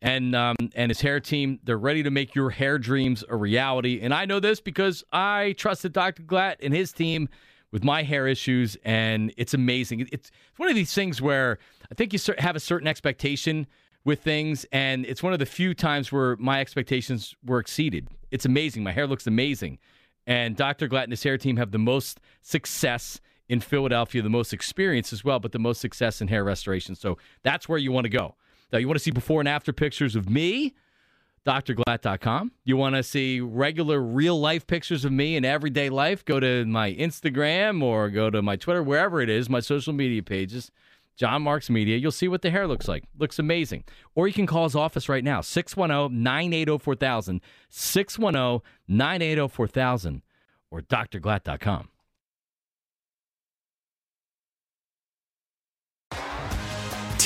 [0.00, 1.58] and um, and his hair team.
[1.64, 4.00] They're ready to make your hair dreams a reality.
[4.02, 6.22] And I know this because I trusted Dr.
[6.22, 7.28] Glatt and his team
[7.70, 10.08] with my hair issues, and it's amazing.
[10.10, 11.58] It's one of these things where
[11.90, 13.66] I think you have a certain expectation
[14.04, 18.08] with things, and it's one of the few times where my expectations were exceeded.
[18.30, 18.84] It's amazing.
[18.84, 19.78] My hair looks amazing.
[20.26, 20.88] And Dr.
[20.88, 25.24] Glatt and his hair team have the most success in Philadelphia, the most experience as
[25.24, 26.94] well, but the most success in hair restoration.
[26.94, 28.34] So that's where you want to go.
[28.72, 30.74] Now, you want to see before and after pictures of me?
[31.46, 32.52] drglatt.com.
[32.64, 36.24] You want to see regular real life pictures of me in everyday life?
[36.24, 40.22] Go to my Instagram or go to my Twitter, wherever it is, my social media
[40.22, 40.70] pages.
[41.16, 41.96] John Marks Media.
[41.96, 43.04] You'll see what the hair looks like.
[43.18, 43.84] Looks amazing.
[44.14, 50.22] Or you can call his office right now, 610 980 4000, 610 980 4000,
[50.70, 51.88] or drglatt.com.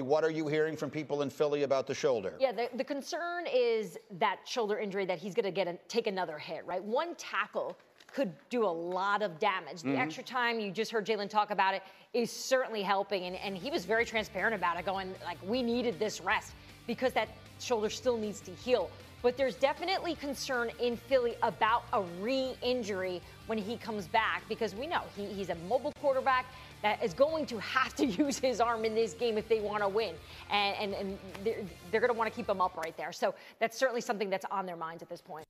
[0.00, 2.34] What are you hearing from people in Philly about the shoulder?
[2.40, 6.06] Yeah, the, the concern is that shoulder injury that he's going to get a, take
[6.06, 6.82] another hit, right?
[6.82, 7.76] One tackle
[8.06, 9.82] could do a lot of damage.
[9.82, 9.98] The Mhm.
[10.00, 13.70] extra time you just heard Jalen talk about it is certainly helping, and, and he
[13.70, 16.54] was very transparent about it, going like, "We needed this rest
[16.86, 18.90] because that shoulder still needs to heal."
[19.22, 24.86] But there's definitely concern in Philly about a re-injury when he comes back because we
[24.88, 26.46] know he, he's a mobile quarterback
[26.82, 29.82] that is going to have to use his arm in this game if they want
[29.82, 30.14] to win,
[30.50, 33.12] and and, and they're, they're going to want to keep him up right there.
[33.12, 35.46] So that's certainly something that's on their minds at this point.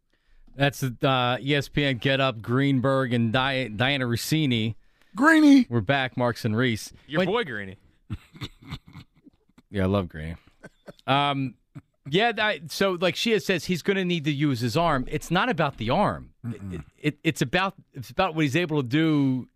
[0.54, 4.74] That's the uh, ESPN Get Up, Greenberg, and Di- Dianna Russini.
[5.16, 5.66] Greeny.
[5.70, 6.92] We're back, Marks and Reese.
[7.06, 7.76] Your But- boy Greeny.
[9.70, 10.34] Yeah, I love Greeny.
[11.06, 11.54] Um,
[12.08, 15.06] yeah, that, so like Shia says, he's going to need to use his arm.
[15.08, 16.30] It's not about the arm.
[16.44, 19.48] It, it, it's about it's about what he's able to do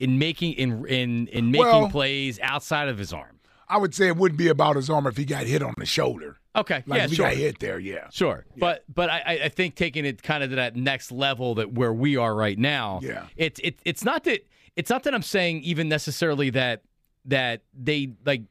[0.00, 3.30] in making in in in making Well- plays outside of his arm.
[3.66, 5.86] I would say it wouldn't be about his arm if he got hit on the
[5.86, 6.36] shoulder.
[6.54, 7.26] Okay, Like yeah, if he sure.
[7.26, 8.08] got hit there, yeah.
[8.10, 11.72] Sure, but but I, I think taking it kind of to that next level that
[11.72, 13.00] where we are right now.
[13.02, 13.26] Yeah.
[13.36, 16.82] it's it, it's not that it's not that I'm saying even necessarily that
[17.24, 18.42] that they like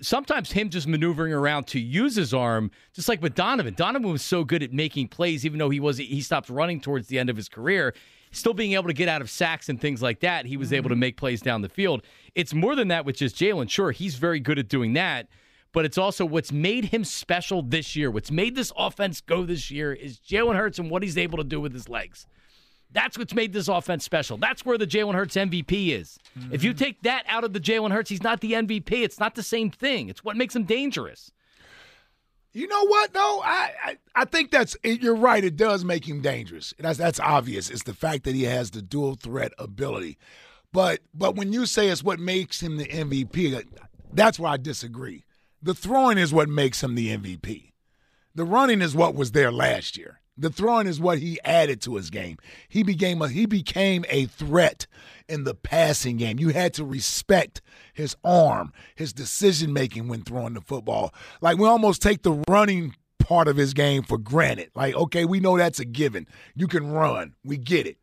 [0.00, 3.74] sometimes him just maneuvering around to use his arm, just like with Donovan.
[3.74, 7.08] Donovan was so good at making plays, even though he was he stopped running towards
[7.08, 7.94] the end of his career.
[8.30, 10.88] Still being able to get out of sacks and things like that, he was able
[10.88, 11.00] to mm-hmm.
[11.00, 12.02] make plays down the field.
[12.34, 13.68] It's more than that with just Jalen.
[13.68, 15.28] Sure, he's very good at doing that,
[15.72, 18.10] but it's also what's made him special this year.
[18.10, 21.44] What's made this offense go this year is Jalen Hurts and what he's able to
[21.44, 22.26] do with his legs.
[22.92, 24.36] That's what's made this offense special.
[24.36, 26.18] That's where the Jalen Hurts MVP is.
[26.50, 26.84] If you mm-hmm.
[26.84, 28.92] take that out of the Jalen Hurts, he's not the MVP.
[28.92, 30.08] It's not the same thing.
[30.08, 31.32] It's what makes him dangerous.
[32.52, 33.40] You know what though?
[33.42, 35.42] I, I I think that's you're right.
[35.42, 36.74] It does make him dangerous.
[36.78, 37.70] That's that's obvious.
[37.70, 40.18] It's the fact that he has the dual threat ability.
[40.70, 43.64] But but when you say it's what makes him the MVP,
[44.12, 45.24] that's where I disagree.
[45.62, 47.72] The throwing is what makes him the MVP.
[48.34, 50.20] The running is what was there last year.
[50.42, 52.36] The throwing is what he added to his game.
[52.68, 54.88] He became a he became a threat
[55.28, 56.40] in the passing game.
[56.40, 57.62] You had to respect
[57.94, 61.14] his arm, his decision making when throwing the football.
[61.40, 64.70] Like we almost take the running part of his game for granted.
[64.74, 66.26] Like, okay, we know that's a given.
[66.56, 67.34] You can run.
[67.44, 67.98] We get it.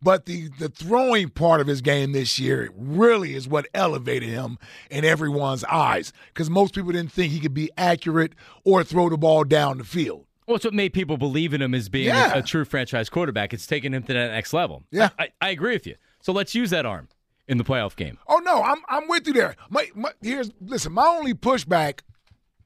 [0.00, 4.56] But the the throwing part of his game this year really is what elevated him
[4.90, 8.32] in everyone's eyes because most people didn't think he could be accurate
[8.64, 10.24] or throw the ball down the field.
[10.46, 12.34] Well, it's what made people believe in him as being Yeah.
[12.34, 13.52] a, a true franchise quarterback.
[13.52, 14.84] It's taken him to that next level.
[14.90, 15.08] Yeah.
[15.18, 15.96] I, I agree with you.
[16.20, 17.08] So let's use that arm
[17.48, 18.18] in the playoff game.
[18.28, 19.56] Oh no, I'm I'm with you there.
[19.70, 20.92] My, my, here's listen.
[20.92, 22.00] My only pushback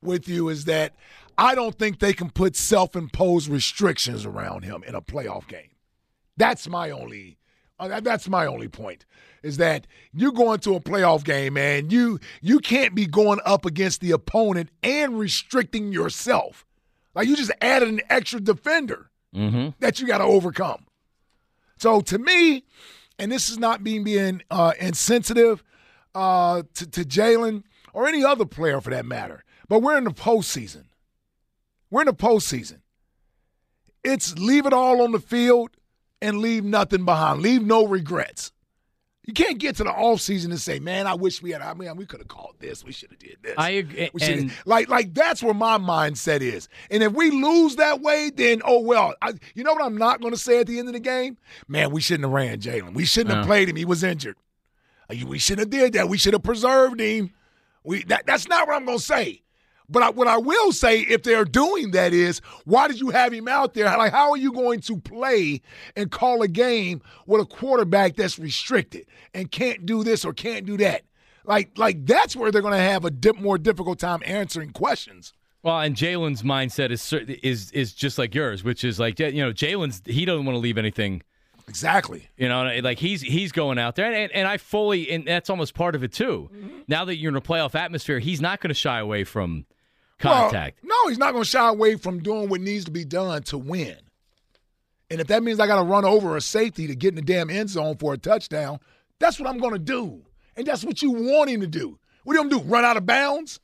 [0.03, 0.95] with you is that
[1.37, 5.71] I don't think they can put self-imposed restrictions around him in a playoff game.
[6.37, 7.38] That's my only.
[7.79, 9.05] uh, that- that's my only point.
[9.43, 13.64] Is that you go into a playoff game and you you can't be going up
[13.64, 16.66] against the opponent and restricting yourself.
[17.14, 19.68] Like you just added an extra defender Mm-hmm.
[19.79, 20.87] that you got to overcome.
[21.79, 22.64] So to me,
[23.16, 25.62] and this is not being being uh, insensitive
[26.16, 30.11] uh, to, to Jalen or any other player for that matter, but we're in the
[30.11, 30.87] postseason.
[31.92, 32.81] We're in the postseason.
[34.03, 35.70] It's leave it all on the field
[36.20, 37.40] and leave nothing behind.
[37.40, 38.51] Leave no regrets.
[39.26, 41.61] You can't get to the off season and say, "Man, I wish we had.
[41.61, 42.83] I mean, we could have called this.
[42.83, 44.09] We should have did this." I agree.
[44.20, 46.68] And like, like that's where my mindset is.
[46.90, 49.14] And if we lose that way, then oh well.
[49.20, 51.37] I, you know what I'm not going to say at the end of the game?
[51.68, 52.94] Man, we shouldn't have ran Jalen.
[52.94, 53.76] We shouldn't have played him.
[53.76, 54.37] He was injured.
[55.11, 56.09] Uh, We shouldn't have did that.
[56.09, 57.33] We should have preserved him.
[57.85, 59.42] We that, that's not what I'm going to say.
[59.90, 63.33] But I, what I will say, if they're doing that, is why did you have
[63.33, 63.87] him out there?
[63.87, 65.61] Like, how are you going to play
[65.96, 70.64] and call a game with a quarterback that's restricted and can't do this or can't
[70.64, 71.03] do that?
[71.44, 75.33] Like, like that's where they're going to have a dip, more difficult time answering questions.
[75.62, 79.53] well, and Jalen's mindset is is is just like yours, which is like you know
[79.53, 81.22] Jalen's he doesn't want to leave anything.
[81.68, 82.29] Exactly.
[82.37, 85.48] You know, like he's he's going out there, and, and, and I fully, and that's
[85.48, 86.50] almost part of it too.
[86.53, 86.79] Mm-hmm.
[86.88, 89.66] Now that you're in a playoff atmosphere, he's not going to shy away from
[90.20, 90.78] contact.
[90.83, 93.42] Well, no, he's not going to shy away from doing what needs to be done
[93.44, 93.96] to win.
[95.11, 97.22] And if that means I got to run over a safety to get in the
[97.22, 98.78] damn end zone for a touchdown,
[99.18, 100.22] that's what I'm going to do.
[100.56, 101.98] And that's what you want him to do.
[102.22, 102.70] What do you want him to do?
[102.70, 103.59] Run out of bounds?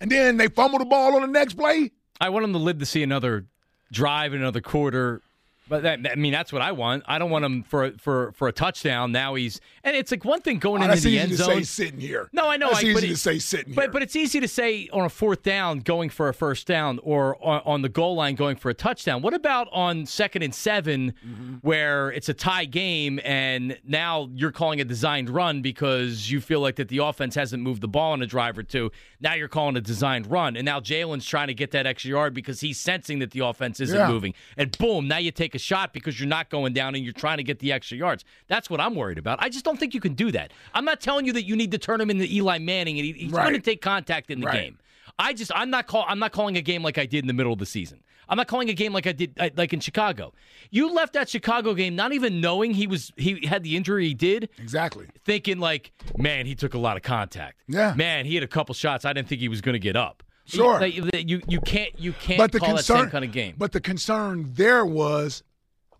[0.00, 1.90] And then they fumble the ball on the next play?
[2.20, 3.46] I want him to live to see another
[3.92, 5.22] drive, and another quarter.
[5.68, 7.02] But that, I mean, that's what I want.
[7.06, 9.10] I don't want him for for for a touchdown.
[9.12, 11.48] Now he's and it's like one thing going Oh, into the easy end to zone.
[11.56, 12.28] say sitting here.
[12.32, 12.68] No, I know.
[12.68, 13.90] That's I, easy to it- say sitting but here.
[13.90, 17.36] but it's easy to say on a fourth down going for a first down or
[17.44, 19.22] on, on the goal line going for a touchdown.
[19.22, 20.86] What about on second and 7
[21.26, 21.54] Mm-hmm.
[21.62, 26.60] where it's a tie game and now you're calling a designed run because you feel
[26.60, 28.92] like that the offense hasn't moved the ball on a drive or two.
[29.20, 32.34] Now you're calling a designed run and now Jalen's trying to get that extra yard
[32.34, 34.08] because he's sensing that the offense isn't Yeah.
[34.08, 34.34] moving.
[34.56, 37.38] And boom, now you take a shot because you're not going down and you're trying
[37.38, 38.24] to get the extra yards.
[38.46, 39.42] That's what I'm worried about.
[39.42, 40.52] I just don't think you can do that.
[40.72, 43.12] I'm not telling you that you need to turn him into Eli Manning and he,
[43.12, 43.42] he's Right.
[43.48, 44.62] going to take contact in the Right.
[44.62, 44.78] game.
[45.18, 47.32] I just I'm not call I'm not calling a game like I did in the
[47.32, 48.02] middle of the season.
[48.28, 50.34] I'm not calling a game like I did uh, like in Chicago.
[50.70, 54.14] You left that Chicago game not even knowing he was he had the injury he
[54.14, 55.06] did, exactly.
[55.24, 57.62] thinking like, man, he took a lot of contact.
[57.68, 57.94] Yeah.
[57.96, 59.04] man, he had a couple shots.
[59.04, 60.22] I didn't think he was going to get up.
[60.46, 60.84] Sure.
[60.84, 63.32] you, like, you you can't you can't But the call concern, that same kind of
[63.32, 63.54] game.
[63.58, 65.42] But the concern there was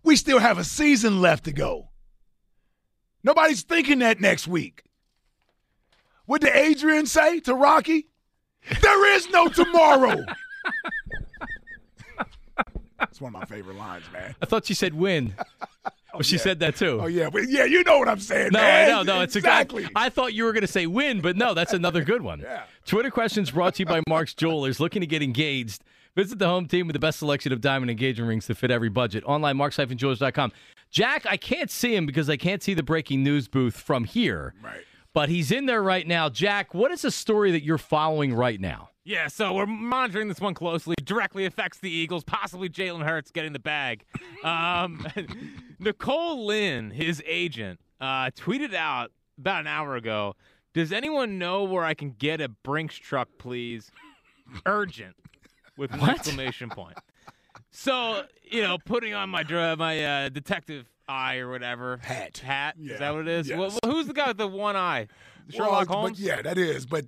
[0.03, 1.89] we still have a season left to go.
[3.23, 4.83] Nobody's thinking that next week.
[6.25, 8.07] What did Adrian say to Rocky?
[8.81, 10.23] There is no tomorrow.
[12.99, 14.35] That's one of my favorite lines, man.
[14.41, 15.35] I thought you said win.
[16.17, 16.41] Well, she yeah.
[16.41, 16.99] said that too.
[17.01, 18.89] Oh yeah, yeah, you know what I'm saying, No, man.
[18.89, 19.03] I know.
[19.03, 19.83] No, it's exactly.
[19.83, 20.01] exactly.
[20.01, 22.39] I thought you were going to say win, but no, that's another good one.
[22.47, 22.63] Yeah.
[22.85, 24.79] Twitter questions brought to you by Mark's Jewelers.
[24.79, 25.83] Looking to get engaged?
[26.15, 28.89] Visit the home team with the best selection of diamond engagement rings to fit every
[28.89, 29.23] budget.
[29.25, 30.51] Online, marks-jewelers.com.
[30.89, 34.53] Jack, I can't see him because I can't see the breaking news booth from here.
[34.63, 34.81] Right.
[35.13, 36.29] But he's in there right now.
[36.29, 38.89] Jack, what is the story that you're following right now?
[39.07, 40.93] Yeah, so we're monitoring this one closely.
[41.01, 44.03] Directly affects the Eagles, possibly Jalen Hurts getting the bag.
[44.43, 45.05] Um,
[45.79, 50.35] Nicole Lynn, his agent, uh, tweeted out about an hour ago
[50.73, 53.89] Does anyone know where I can get a Brinks truck, please?
[54.65, 55.15] Urgent,
[55.75, 56.97] with an exclamation point.
[57.71, 59.43] So, you know, putting on my
[59.75, 61.97] my uh, detective eye or whatever.
[61.97, 62.37] Hat.
[62.37, 62.75] Hat?
[62.81, 63.49] Is that what it is?
[63.49, 63.57] yes.
[63.57, 65.07] Well, who's the guy with the one eye?
[65.57, 66.19] Well, Sherlock but Holmes?
[66.19, 66.85] yeah, that is.
[66.85, 67.05] But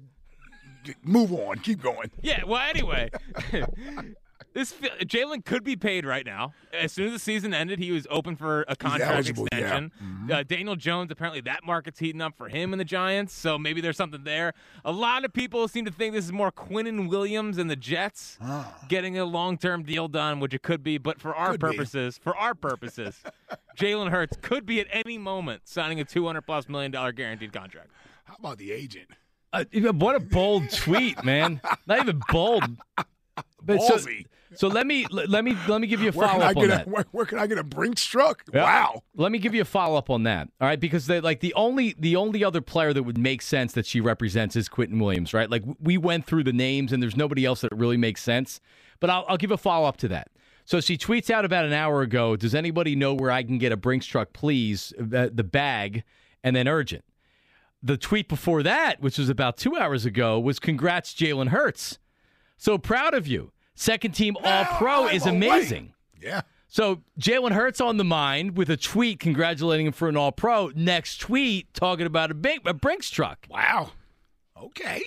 [1.04, 1.60] Move on.
[1.60, 2.12] Keep going.
[2.22, 2.44] Yeah.
[2.46, 3.10] Well, anyway,
[4.54, 6.54] this Jalen could be paid right now.
[6.74, 9.60] As soon as the season ended, he was open for a contract eligible, yeah.
[9.60, 9.92] extension.
[10.04, 10.32] Mhm.
[10.32, 13.82] Uh, Daniel Jones, apparently that market's heating up for him and the Giants, so maybe
[13.82, 14.54] there's something there.
[14.86, 18.38] A lot of people seem to think this is more Quinnen Williams and the Jets
[18.88, 20.98] getting a long-term deal done, which it could be.
[20.98, 21.68] But for our Could be.
[21.68, 23.22] purposes, for our purposes,
[23.78, 27.90] Jalen Hurts could be at any moment signing a 200 plus million dollar guaranteed contract.
[28.26, 29.08] How about the agent?
[29.52, 31.62] Uh, what a bold tweet, man!
[31.88, 32.64] Not even bold.
[33.62, 34.00] But so,
[34.56, 36.88] so let me let me let me give you a follow up on that.
[36.88, 38.44] a where, where can I get a Brinks truck?
[38.54, 38.64] Yeah.
[38.64, 39.04] Wow.
[39.16, 40.50] Let me give you a follow up on that.
[40.60, 43.74] All right, because they like the only the only other player that would make sense
[43.74, 45.50] that she represents is Quinnen Williams, right?
[45.50, 48.60] Like we went through the names and there's nobody else that really makes sense.
[49.00, 50.30] But I'll, I'll give a follow up to that.
[50.66, 52.36] So she tweets out about an hour ago.
[52.36, 54.94] Does anybody know where I can get a Brinks truck, please?
[55.00, 56.04] Uh, the bag,
[56.44, 57.04] and then urgent.
[57.82, 61.98] The tweet before that, which was about two hours ago, was congrats Jalen Hurts.
[62.58, 63.52] So proud of you.
[63.76, 65.36] Second team All Pro I'm is away.
[65.38, 65.94] amazing.
[66.22, 66.42] Yeah.
[66.68, 70.72] So Jalen Hurts on the mind with a tweet congratulating him for an All Pro.
[70.76, 73.48] Next tweet talking about a big a Brinks truck.
[73.50, 73.92] Wow.
[74.62, 75.02] Okay.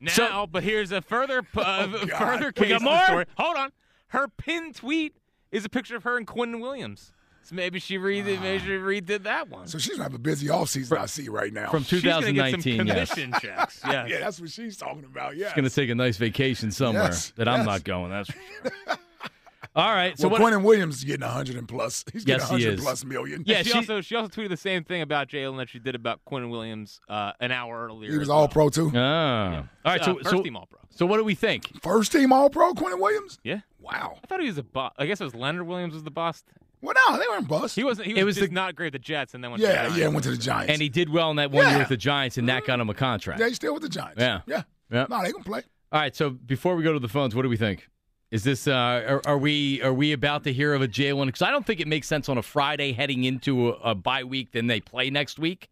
[0.00, 2.18] Now, So- but here's a further uh, Oh, God.
[2.18, 3.04] further We case got of the more?
[3.06, 3.24] story.
[3.36, 3.72] Hold on.
[4.08, 5.16] Her pin tweet
[5.50, 7.12] is a picture of her and Quinnen Williams.
[7.46, 9.68] So maybe she redid, maybe she redid that one.
[9.68, 11.70] So she's gonna have a busy offseason, I see right now.
[11.70, 13.40] From She's gonna get some 2019, yes.
[13.40, 13.80] checks.
[13.86, 14.10] Yes.
[14.10, 15.36] yeah, that's what she's talking about.
[15.36, 15.46] Yeah.
[15.48, 18.10] She's Going to take a nice vacation somewhere Yes, that I'm not going.
[18.10, 18.96] That's for sure.
[19.76, 20.18] All right.
[20.18, 20.52] So well, what?
[20.54, 22.02] Quinnen Williams is getting 100 and plus.
[22.12, 22.80] He's getting Yes, he 100 is.
[22.84, 23.44] plus million.
[23.46, 25.94] Yeah, she, she- also she also tweeted the same thing about Jalen that she did
[25.94, 28.10] about Quinnen Williams uh, an hour earlier.
[28.10, 28.48] He was all well.
[28.48, 28.90] pro too.
[28.94, 29.56] Ah.
[29.56, 30.00] All right.
[30.00, 30.80] Uh, So, first so, team all pro.
[30.90, 31.80] so what do we think?
[31.82, 33.38] First team all pro, Quinnen Williams?
[33.44, 33.60] Yeah.
[33.78, 34.18] Wow.
[34.24, 34.92] I thought he was a boss.
[34.98, 36.42] I guess it was Leonard Williams was the boss.
[36.82, 37.74] Well, no, they weren't bust.
[37.74, 38.06] He wasn't.
[38.06, 39.62] He was, It was just the- not great with the Jets, and then went.
[39.62, 40.72] to yeah, the yeah, went to the Giants.
[40.72, 42.88] And he did well in that one year with the Giants, and that got him
[42.90, 43.40] a contract.
[43.40, 44.20] yeah, he's still with the Giants.
[44.20, 44.40] Yeah.
[44.46, 44.62] Yeah.
[44.90, 45.06] Yeah.
[45.10, 45.62] No, they can play.
[45.90, 46.14] All right.
[46.14, 47.88] So before we go to the phones, what do we think?
[48.30, 48.72] Is this uh,
[49.08, 51.26] are, are we are we about to hear of a Jalen?
[51.26, 54.24] Because I don't think it makes sense on a Friday heading into a, a bye
[54.24, 54.52] week.
[54.52, 55.70] Then they play next week,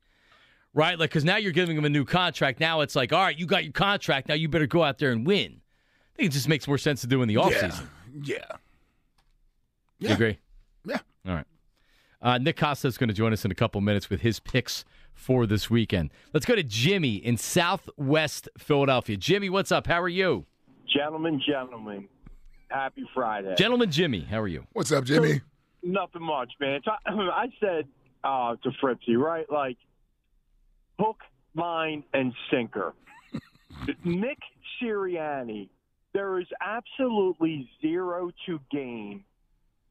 [0.72, 0.98] right?
[0.98, 2.60] Like because now you're giving him a new contract.
[2.60, 4.28] Now it's like, all right, you got your contract.
[4.28, 5.60] Now you better go out there and win.
[6.14, 7.86] I think it just makes more sense to do in the offseason.
[8.22, 8.36] Yeah.
[9.98, 10.08] Yeah.
[10.10, 10.38] You agree?
[11.24, 11.30] Yeah.
[11.30, 11.46] All right.
[12.22, 14.84] Uh, Nick Costos is going to join us in a couple minutes with his picks
[15.12, 16.10] for this weekend.
[16.32, 19.16] Let's go to Jimmy in Southwest Philadelphia.
[19.16, 19.86] Jimmy, what's up?
[19.86, 20.46] How are you?
[20.88, 22.08] Gentlemen, gentlemen,
[22.68, 23.54] happy Friday.
[23.56, 24.66] Gentlemen, Jimmy, how are you?
[24.72, 25.40] What's up, Jimmy?
[25.82, 26.80] Nothing much, man.
[26.84, 27.86] So, I said
[28.22, 29.46] uh, to Fritzy, right?
[29.50, 29.76] Like,
[30.98, 31.18] hook,
[31.54, 32.94] line, and sinker.
[34.04, 34.38] Nick
[34.80, 35.68] Sirianni,
[36.14, 39.24] there is absolutely zero to gain.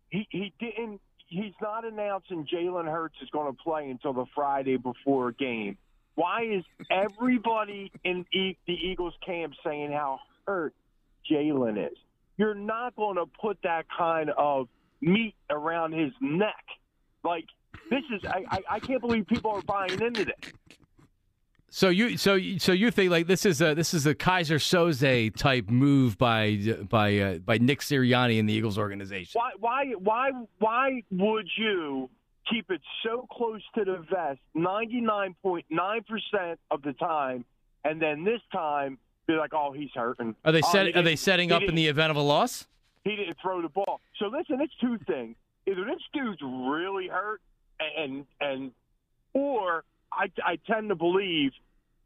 [0.09, 1.01] He, he didn't.
[1.33, 5.79] He's not announcing Jalen Hurts is going to play until the Friday before a game.
[6.13, 10.75] Why is everybody in e- the Eagles camp saying how hurt
[11.31, 11.97] Jalen is?
[12.37, 14.67] You're not going to put that kind of
[15.01, 16.65] meat around his neck.
[17.23, 17.45] Like
[17.89, 20.53] this is, I, I, I can't believe people are buying into this.
[21.75, 25.35] So you so so you think like this is a this is a Keyser Söze
[25.35, 26.55] type move by
[26.87, 29.39] by uh, by Nick Sirianni in the Eagles organization.
[29.39, 32.11] Why, why, why, why would you
[32.47, 37.43] keep it so close to the vest, ninety nine point nine percent of the time,
[37.83, 40.35] and then this time be like, oh, he's hurting.
[40.45, 42.67] Are they Oh, set, are they setting up in the event of a loss?
[43.03, 43.99] he didn't throw the ball.
[44.19, 47.41] So listen, it's two things: either this dude's really hurt,
[47.97, 48.73] and and
[49.33, 49.85] or
[50.17, 51.51] I, I tend to believe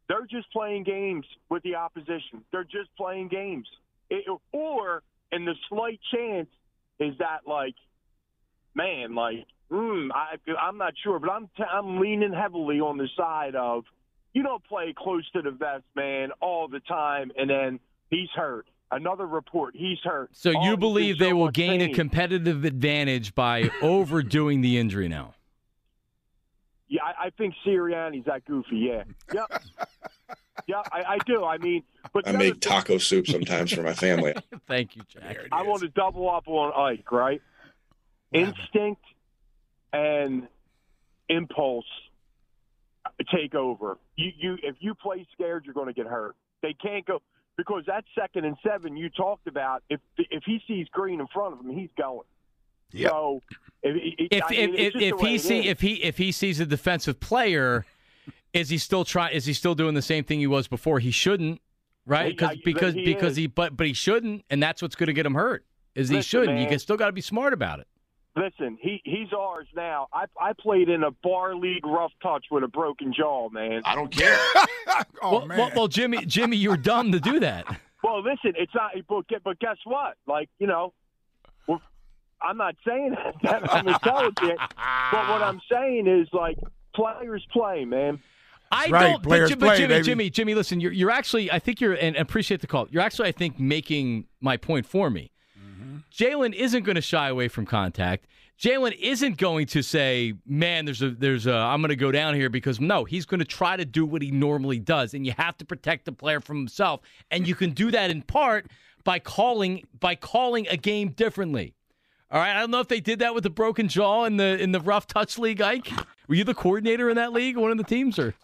[0.08, 2.44] they're just playing games with the opposition.
[2.50, 3.68] They're just playing games.
[4.10, 6.48] It, or and the slight chance
[6.98, 7.74] is that like,
[8.74, 13.08] man, like, mm, I I'm not sure, but I'm t- I'm leaning heavily on the
[13.16, 13.84] side of
[14.32, 17.80] you don't play close to the vest, man, all the time, and then
[18.10, 18.66] he's hurt.
[18.90, 20.30] Another report, he's hurt.
[20.32, 25.34] So you believe they will gain a competitive advantage by overdoing the injury now?
[26.88, 28.76] Yeah, I, I think Sirianni's that goofy.
[28.76, 29.62] Yeah, yep,
[30.66, 31.44] yeah, I, I do.
[31.44, 31.82] I mean,
[32.12, 34.34] but I make other thing- taco soup sometimes for my family.
[34.66, 35.36] Thank you, Jack.
[35.52, 37.10] I want to double up on Ike.
[37.12, 37.42] Right,
[38.32, 39.02] instinct
[39.92, 40.48] and
[41.28, 41.86] impulse
[43.32, 43.98] take over.
[44.16, 46.36] You, you, if you play scared, you're going to get hurt.
[46.62, 47.20] They can't go
[47.56, 49.82] because that second and seven you talked about.
[49.88, 52.26] If if he sees green in front of him, he's going.
[52.94, 53.42] So
[53.82, 53.96] if
[54.30, 57.20] If I if mean, if, if he see if he if he sees a defensive
[57.20, 57.84] player,
[58.52, 59.30] is he still try?
[59.30, 60.98] Is he still doing the same thing he was before?
[61.00, 61.60] He shouldn't,
[62.06, 62.34] right?
[62.40, 63.36] Yeah, Because because he because is.
[63.36, 65.64] he but but he shouldn't, and that's what's going to get him hurt.
[65.94, 66.58] Is he shouldn't?
[66.60, 67.86] You can still got to be smart about it.
[68.36, 70.06] Listen, he he's ours now.
[70.12, 73.82] I I played in a bar league rough touch with a broken jaw, man.
[73.84, 74.38] I don't care.
[75.22, 75.58] oh well, man.
[75.58, 77.64] well, well, Jimmy, Jimmy, you're dumb to do that.
[78.04, 78.92] Well, listen, it's not.
[79.08, 80.14] But, gu- but guess what?
[80.28, 80.92] Like you know, we're,
[82.42, 86.58] I'm not saying that I'm intelligent, but what I'm saying is like
[86.94, 88.20] players play, man.
[88.70, 89.22] I right, don't.
[89.22, 90.04] But, players Ji- but play, Jimmy, baby.
[90.04, 90.80] Jimmy, Jimmy, listen.
[90.80, 91.50] You're you're actually.
[91.50, 92.86] I think you're and appreciate the call.
[92.90, 95.30] You're actually, I think, making my point for me.
[95.58, 95.98] Mm-hmm.
[96.12, 98.26] Jalen isn't going to shy away from contact.
[98.58, 102.34] Jalen isn't going to say, "Man, there's a there's a I'm going to go down
[102.34, 105.32] here," because no, he's going to try to do what he normally does, and you
[105.38, 108.66] have to protect the player from himself, and you can do that in part
[109.04, 111.74] by calling by calling a game differently.
[112.30, 114.60] All right, I don't know if they did that with the broken jaw in the
[114.60, 115.62] in the rough touch league.
[115.62, 115.90] Ike,
[116.28, 118.34] were you the coordinator in that league, one of the teams, or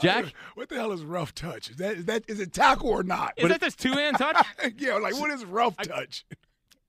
[0.00, 0.32] Jack?
[0.54, 1.70] What the hell is rough touch?
[1.70, 3.34] Is that is that is it tackle or not?
[3.36, 4.44] Is that this two hand touch?
[4.78, 6.24] yeah, like what is rough touch?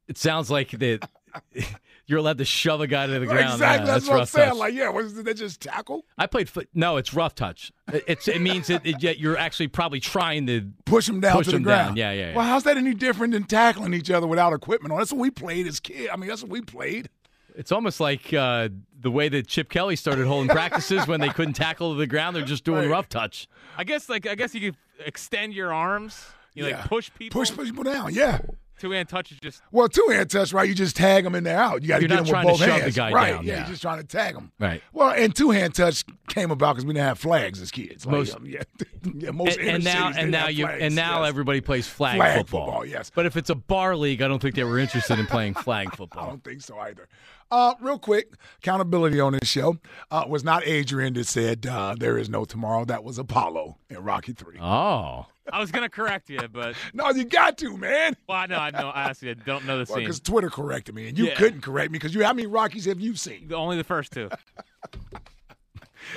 [0.08, 1.08] It sounds like that
[2.06, 3.54] you're allowed to shove a guy to the ground.
[3.54, 3.88] exactly.
[3.88, 4.50] Yeah, that's, what I'm saying.
[4.50, 4.58] touch.
[4.58, 6.06] Like, yeah, what is that just tackle?
[6.18, 6.70] I played foot.
[6.74, 7.72] No, it's rough touch.
[7.92, 11.34] It, it's it means that it, yet you're actually probably trying to Push him down
[11.38, 11.90] Push to the him ground.
[11.90, 11.98] down.
[11.98, 12.36] Yeah, yeah, yeah.
[12.36, 15.00] Well, how's that any different than tackling each other without equipment on?
[15.00, 16.10] That's what we played as kids.
[16.12, 17.10] I mean, that's what we played.
[17.56, 18.70] It's almost like uh,
[19.00, 22.36] the way that Chip Kelly started holding practices when they couldn't tackle to the ground.
[22.36, 22.90] They're just doing Right.
[22.90, 23.48] rough touch.
[23.78, 26.26] I guess like I guess you could extend your arms.
[26.56, 26.78] You Yeah.
[26.78, 27.40] like push people.
[27.40, 28.14] Push people down.
[28.14, 28.40] Yeah.
[28.84, 30.68] Two hand touch is just Well, two hand touch, right?
[30.68, 31.84] You just tag them and they're out.
[31.84, 32.98] You got to get them with both hands.
[32.98, 33.14] right?
[33.32, 33.58] down, Yeah, yeah.
[33.60, 34.52] you're just trying to tag them.
[34.60, 34.84] Right.
[34.92, 38.06] Well, and two hand touch came about because we didn't have flags as kids.
[38.06, 38.64] Like, Most- um, yeah,
[39.16, 41.30] yeah, most And, and now and now you flags, and now yes.
[41.30, 42.66] everybody plays flag, Flag football.
[42.66, 43.10] football, yes.
[43.16, 45.96] But if it's a bar league, I don't think they were interested in playing flag
[45.96, 46.26] football.
[46.26, 47.08] I don't think so either.
[47.54, 49.78] Uh, real quick, accountability on this show
[50.10, 52.84] uh, was not Adrian that said uh, there is no tomorrow.
[52.84, 54.58] That was Apollo in Rocky Three.
[54.60, 58.16] Oh, I was gonna correct you, but No, you got to, man.
[58.28, 58.92] well, I know, I know.
[58.96, 59.98] Honestly, I don't know the scene.
[60.00, 61.36] Because Twitter corrected me, and you Yeah.
[61.36, 62.24] couldn't correct me because you.
[62.24, 63.54] How many Rockies have you seen?
[63.54, 64.30] Only the first two.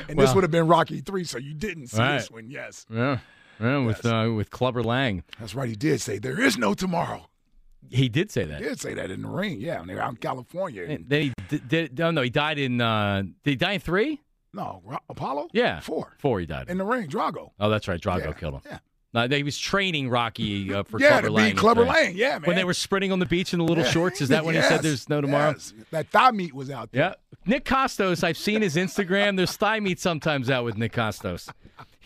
[0.09, 2.19] And this would have been Rocky Three, so you didn't see Right.
[2.19, 2.51] this one.
[2.51, 3.19] Yes, yeah,
[3.61, 5.69] yeah with uh, with Clubber Lang, that's right.
[5.69, 7.29] He did say there is no tomorrow.
[7.91, 8.61] He did say that.
[8.61, 9.61] He did say that in the ring.
[9.61, 10.85] Yeah, when they were out in California.
[10.85, 12.01] And then he did, did.
[12.01, 12.81] Oh no, he died in.
[12.81, 14.21] Uh, did he die in three?
[14.53, 15.49] no, Apollo.
[15.53, 16.41] Yeah, four Four.
[16.41, 16.71] He died.
[16.71, 17.09] in the ring.
[17.09, 17.51] Drago.
[17.61, 18.01] Oh, that's right.
[18.01, 18.63] Drago Yeah, killed him.
[18.67, 18.79] yeah.
[19.15, 21.57] No, he was training Rocky uh, for yeah, Clubber Lang.
[21.57, 21.85] Clubber.
[21.87, 22.17] Lane.
[22.17, 22.43] Yeah, man.
[22.43, 23.91] When they were sprinting on the beach in the little Yeah.
[23.91, 25.53] shorts, is that when he said there's no tomorrow?
[25.53, 25.73] yes.
[25.91, 27.03] That thigh meat was out there.
[27.03, 27.15] Yeah.
[27.47, 29.37] Nick Costos, I've seen his Instagram.
[29.37, 31.49] There's thigh meat sometimes out with Nick Costos.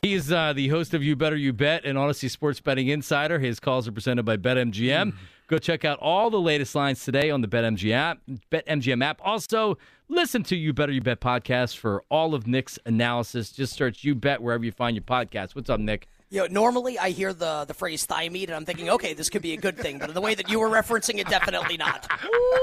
[0.03, 3.39] He is uh, the host of You Better You Bet and Audacy Sports Betting Insider.
[3.39, 5.15] His calls are presented by BetMGM.
[5.51, 8.21] Go check out all the latest lines today on the BetMGM app.
[8.53, 9.21] BetMGM app.
[9.25, 9.79] Also,
[10.09, 13.51] listen to You Better You Bet podcast for all of Nick's analysis.
[13.51, 15.57] Just search You Bet wherever you find your podcast.
[15.57, 16.07] What's up, Nick?
[16.29, 19.29] You know, normally I hear the the phrase thigh meat and I'm thinking, okay, this
[19.29, 22.07] could be a good thing, but the way that you were referencing it, definitely not.
[22.25, 22.59] Ooh,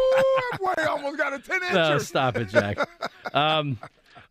[0.51, 1.73] that boy almost got a ten incher.
[1.73, 2.77] No, stop it, Jack.
[3.33, 3.77] Um,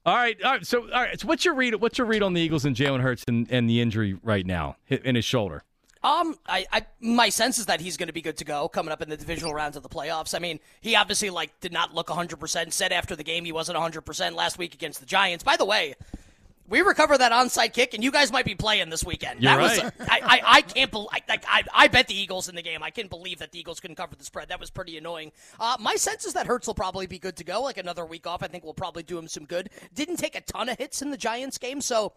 [0.07, 0.67] all right, all right.
[0.67, 1.21] So, all right.
[1.21, 1.75] So, what's your read?
[1.75, 4.77] What's your read on the Eagles and Jalen Hurts and, and the injury right now
[4.89, 5.63] in his shoulder?
[6.07, 8.93] Um, I, I my sense is that he's going to be good to go coming
[8.93, 10.37] up in the divisional rounds of the playoffs.
[10.37, 12.73] I mean, he obviously like did not look 100%.
[12.73, 15.43] Said after the game he wasn't 100% last week against the Giants.
[15.43, 15.97] By the way,
[16.69, 19.43] we recover that onside kick, and you guys might be playing this weekend.
[19.43, 20.09] You're that was.
[20.09, 22.85] I, I, I can't believe like I, I bet the Eagles in the game.
[22.85, 24.49] I can't believe that the Eagles couldn't cover the spread.
[24.51, 25.33] That was pretty annoying.
[25.59, 27.63] Uh, my sense is that Hurts will probably be good to go.
[27.63, 29.71] Like another week off, I think will probably do him some good.
[29.93, 32.13] Didn't take a ton of hits in the Giants game, so.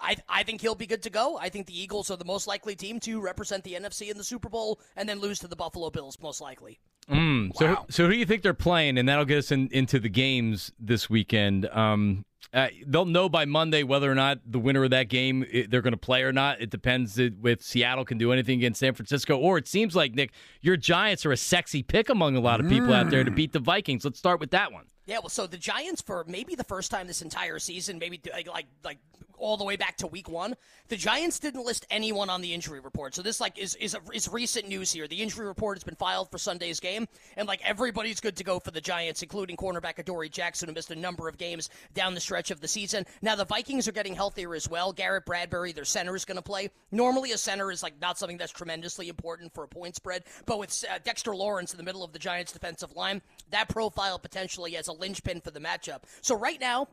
[0.00, 1.38] I, I think he'll be good to go.
[1.38, 4.24] I think the Eagles are the most likely team to represent the NFC in the
[4.24, 6.80] Super Bowl and then lose to the Buffalo Bills, most likely.
[7.10, 8.98] Mm, so, so who do you think they're playing?
[8.98, 11.66] And that'll get us in, into the games this weekend.
[11.66, 15.82] Um, uh, they'll know by Monday whether or not the winner of that game they're
[15.82, 16.60] going to play or not.
[16.60, 20.32] It depends if Seattle can do anything against San Francisco, or it seems like Nick,
[20.60, 23.52] your Giants are a sexy pick among a lot of people out there to beat
[23.52, 24.04] the Vikings.
[24.04, 24.84] Let's start with that one.
[25.06, 28.48] Yeah, well, so the Giants for maybe the first time this entire season, maybe like
[28.48, 28.98] like, like
[29.40, 30.54] all the way back to week one,
[30.88, 33.14] the Giants didn't list anyone on the injury report.
[33.14, 35.08] So this like is is a, is recent news here.
[35.08, 38.60] The injury report has been filed for Sunday's game, and like everybody's good to go
[38.60, 42.20] for the Giants, including cornerback Adoree Jackson, who missed a number of games down the
[42.20, 43.06] stretch of the season.
[43.22, 44.92] Now the Vikings are getting healthier as well.
[44.92, 46.70] Garrett Bradbury, their center, is going to play.
[46.92, 50.58] Normally, a center is like not something that's tremendously important for a point spread, but
[50.58, 54.76] with uh, Dexter Lawrence in the middle of the Giants' defensive line, that profile potentially
[54.76, 56.02] as a linchpin for the matchup.
[56.20, 56.88] So right now,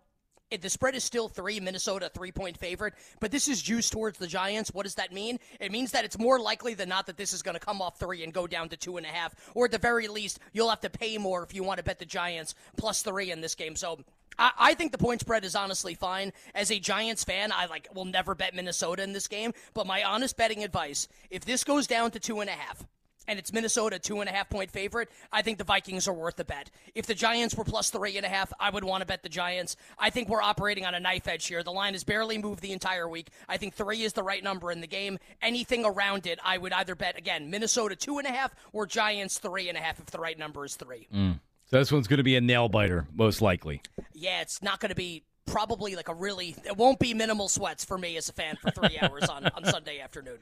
[0.52, 4.18] it, the spread is still three, Minnesota three point favorite, but this is juiced towards
[4.18, 4.74] the Giants.
[4.74, 5.40] What does that mean?
[5.60, 8.00] It means that it's more likely than not that this is going to come off
[8.00, 10.70] three and go down to two and a half, or at the very least, you'll
[10.70, 13.56] have to pay more if you want to bet the Giants plus three in this
[13.56, 13.76] game.
[13.76, 14.00] So
[14.40, 16.32] I think the point spread is honestly fine.
[16.54, 20.04] As a Giants fan, I like will never bet Minnesota in this game, but my
[20.04, 22.86] honest betting advice: if this goes down to two and a half,
[23.28, 26.40] and it's Minnesota two and a half point favorite, I think the Vikings are worth
[26.40, 26.72] a bet.
[26.96, 29.30] If the Giants were plus three and a half, I would want to bet the
[29.30, 29.76] Giants.
[29.98, 31.64] I think we're operating on a knife edge here.
[31.64, 33.30] The line has barely moved the entire week.
[33.48, 35.20] I think three is the right number in the game.
[35.42, 39.40] Anything around it, I would either bet again Minnesota two and a half or Giants
[39.40, 41.08] three and a half if the right number is three.
[41.14, 41.40] Mm.
[41.70, 43.82] So this one's going to be a nail biter, most likely.
[44.14, 47.84] Yeah, it's not going to be probably like a really it won't be minimal sweats
[47.84, 50.38] for me as a fan for three hours on, on Sunday afternoon.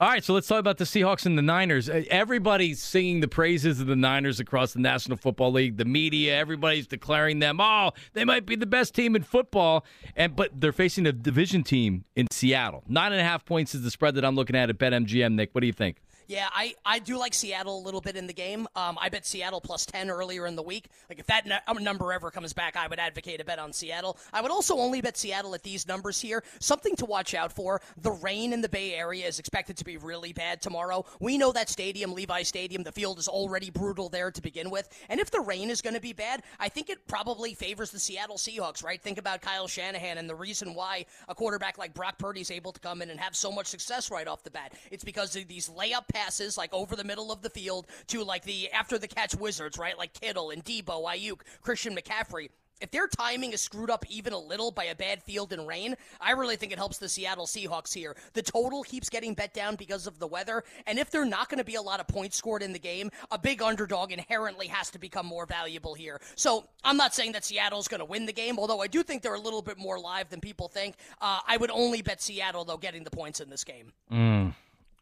[0.00, 1.88] All right, so let's talk about the Seahawks and the Niners.
[1.88, 5.78] Uh, Everybody's singing the praises of the Niners across the National Football League.
[5.78, 9.84] The media, everybody's declaring them, oh, they might be the best team in football.
[10.14, 12.84] And but they're facing a division team in Seattle.
[12.86, 15.34] Nine and a half points is the spread that I'm looking at at BetMGM.
[15.34, 15.96] Nick, what do you think?
[16.28, 18.66] Yeah, I, I do like Seattle a little bit in the game.
[18.76, 20.88] Um, I bet Seattle plus 10 earlier in the week.
[21.08, 24.18] Like, if that n- number ever comes back, I would advocate a bet on Seattle.
[24.32, 26.42] I would also only bet Seattle at these numbers here.
[26.60, 29.96] Something to watch out for the rain in the Bay Area is expected to be
[29.96, 31.04] really bad tomorrow.
[31.20, 34.88] We know that stadium, Levi Stadium, the field is already brutal there to begin with.
[35.08, 37.98] And if the rain is going to be bad, I think it probably favors the
[37.98, 39.00] Seattle Seahawks, right?
[39.00, 42.72] Think about Kyle Shanahan and the reason why a quarterback like Brock Purdy is able
[42.72, 44.72] to come in and have so much success right off the bat.
[44.90, 48.44] It's because of these layup passes, like over the middle of the field to like
[48.44, 49.96] the after the catch wizards, right?
[49.96, 52.48] Like Kittle and Deebo, Aiyuk, Christian McCaffrey.
[52.82, 55.94] If their timing is screwed up even a little by a bad field and rain,
[56.20, 58.16] I really think it helps the Seattle Seahawks here.
[58.32, 61.58] The total keeps getting bet down because of the weather, and if they're not going
[61.58, 64.90] to be a lot of points scored in the game, a big underdog inherently has
[64.90, 66.20] to become more valuable here.
[66.34, 69.22] So I'm not saying that Seattle's going to win the game, although I do think
[69.22, 70.96] they're a little bit more live than people think.
[71.20, 73.92] Uh, I would only bet Seattle, though, getting the points in this game.
[74.10, 74.54] Mm.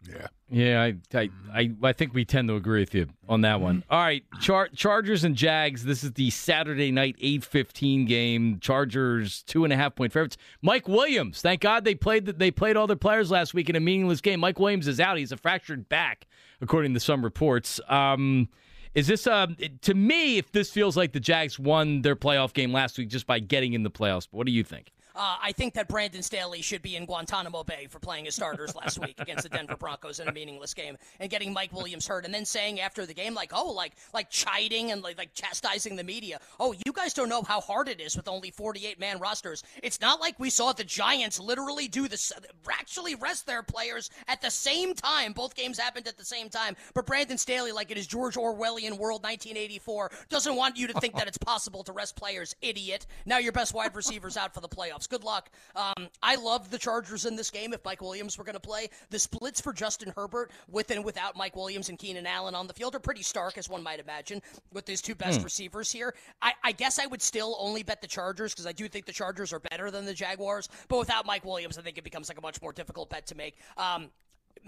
[0.08, 0.26] Yeah.
[0.52, 3.84] Yeah, I, I, I, I think we tend to agree with you on that one.
[3.88, 5.84] All right, Char- Chargers and Jags.
[5.84, 8.58] This is the Saturday night eight fifteen game.
[8.60, 10.36] Chargers two and a half point favorites.
[10.60, 11.40] Mike Williams.
[11.40, 12.26] Thank God they played.
[12.26, 14.40] They played all their players last week in a meaningless game.
[14.40, 15.18] Mike Williams is out.
[15.18, 16.26] He's a fractured back,
[16.60, 17.78] according to some reports.
[17.88, 18.48] Um,
[18.94, 19.46] is this uh,
[19.82, 20.38] to me?
[20.38, 23.74] If this feels like the Jags won their playoff game last week just by getting
[23.74, 24.90] in the playoffs, what do you think?
[25.14, 28.74] Uh, I think that Brandon Staley should be in Guantanamo Bay for playing his starters
[28.74, 32.24] last week against the Denver Broncos in a meaningless game and getting Mike Williams hurt,
[32.24, 35.96] and then saying after the game like, "Oh, like like chiding and like like chastising
[35.96, 36.40] the media.
[36.58, 39.62] Oh, you guys don't know how hard it is with only 48 man rosters.
[39.82, 42.32] It's not like we saw the Giants literally do this,
[42.70, 45.32] actually rest their players at the same time.
[45.32, 46.76] Both games happened at the same time.
[46.94, 51.14] But Brandon Staley, like it is George Orwellian World 1984, doesn't want you to think
[51.16, 52.54] that it's possible to rest players.
[52.62, 53.06] Idiot.
[53.26, 54.99] Now your best wide receiver's out for the playoffs.
[55.06, 55.50] Good luck.
[55.76, 58.88] Um, I love the Chargers in this game if Mike Williams were going to play.
[59.10, 62.74] The splits for Justin Herbert with and without Mike Williams and Keenan Allen on the
[62.74, 64.40] field are pretty stark, as one might imagine,
[64.72, 65.44] with these two best Hmm.
[65.44, 66.14] receivers here.
[66.42, 69.12] I, I guess I would still only bet the Chargers because I do think the
[69.12, 70.68] Chargers are better than the Jaguars.
[70.88, 73.34] But without Mike Williams, I think it becomes like a much more difficult bet to
[73.34, 73.56] make.
[73.76, 74.10] Um,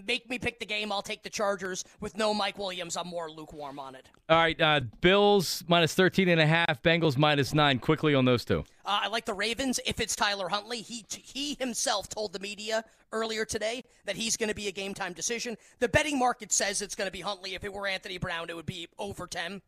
[0.06, 0.92] make me pick the game.
[0.92, 1.84] I'll take the Chargers.
[2.00, 4.08] With no Mike Williams, I'm more lukewarm on it.
[4.28, 7.78] All right, uh, Bills minus 13 and a half, Bengals minus nine.
[7.78, 8.60] Quickly on those two.
[8.84, 9.78] Uh, I like the Ravens.
[9.86, 14.48] If it's Tyler Huntley, he he himself told the media earlier today that he's going
[14.48, 15.56] to be a game time decision.
[15.78, 17.54] The betting market says it's going to be Huntley.
[17.54, 19.62] If it were Anthony Brown, it would be over ten.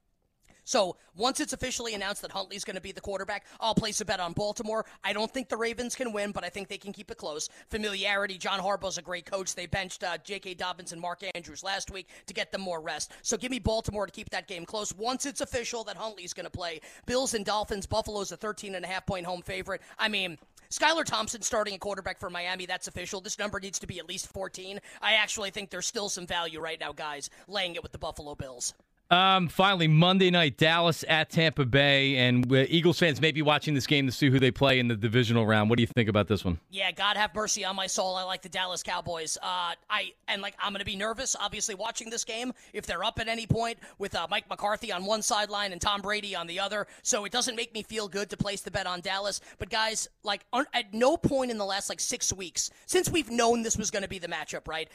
[0.64, 4.04] So once it's officially announced that Huntley's going to be the quarterback, I'll place a
[4.04, 4.84] bet on Baltimore.
[5.02, 7.48] I don't think the Ravens can win, but I think they can keep it close.
[7.70, 8.38] Familiarity.
[8.38, 9.54] John Harbaugh's a great coach.
[9.54, 10.54] They benched uh, J.K.
[10.54, 13.12] Dobbins and Mark Andrews last week to get them more rest.
[13.22, 14.94] So give me Baltimore to keep that game close.
[14.94, 17.86] Once it's official that Huntley's going to play, Bills and Dolphins.
[17.86, 19.82] Buffalo's a 13 and a half point home favorite.
[19.98, 20.38] I mean.
[20.70, 23.20] Skylar Thompson starting a quarterback for Miami, that's official.
[23.20, 24.80] This number needs to be at least 14.
[25.00, 28.34] I actually think there's still some value right now, guys, laying it with the Buffalo
[28.34, 28.74] Bills.
[29.10, 33.86] Um, finally, Monday night, Dallas at Tampa Bay, and Eagles fans may be watching this
[33.86, 35.68] game to see who they play in the divisional round.
[35.68, 36.58] What do you think about this one?
[36.70, 38.16] Yeah, God have mercy on my soul.
[38.16, 39.36] I like the Dallas Cowboys.
[39.42, 43.04] Uh, I and like I'm going to be nervous, obviously, watching this game if they're
[43.04, 46.46] up at any point with uh, Mike McCarthy on one sideline and Tom Brady on
[46.46, 46.86] the other.
[47.02, 49.40] So it doesn't make me feel good to place the bet on Dallas.
[49.58, 53.30] But guys, like un- at no point in the last like six weeks since we've
[53.30, 54.88] known this was going to be the matchup, right?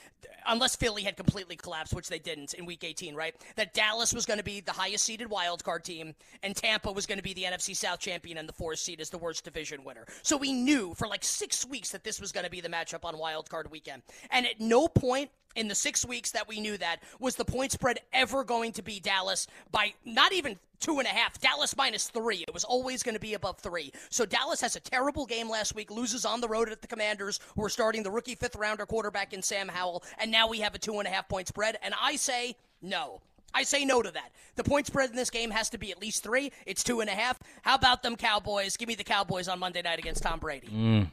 [0.47, 3.35] Unless Philly had completely collapsed, which they didn't in Week 18, right?
[3.55, 7.05] That Dallas was going to be the highest seeded wild card team, and Tampa was
[7.05, 9.83] going to be the NFC South champion and the fourth seed as the worst division
[9.83, 10.05] winner.
[10.23, 13.05] So we knew for like six weeks that this was going to be the matchup
[13.05, 14.01] on wild card weekend.
[14.31, 17.71] And at no point in the six weeks that we knew that was the point
[17.71, 21.39] spread ever going to be Dallas by not even two and a half.
[21.39, 22.45] Dallas minus three.
[22.47, 23.91] It was always going to be above three.
[24.09, 27.39] So Dallas has a terrible game last week, loses on the road at the Commanders,
[27.55, 30.75] who are starting the rookie fifth rounder quarterback in Sam Howell, and now we have
[30.75, 31.77] a two and a half point spread.
[31.81, 33.21] And I say no.
[33.53, 34.31] I say no to that.
[34.55, 36.51] The point spread in this game has to be at least three.
[36.65, 37.39] It's two and a half.
[37.61, 38.77] How about them Cowboys?
[38.77, 40.67] Give me the Cowboys on Monday night against Tom Brady.
[40.67, 41.11] Mm.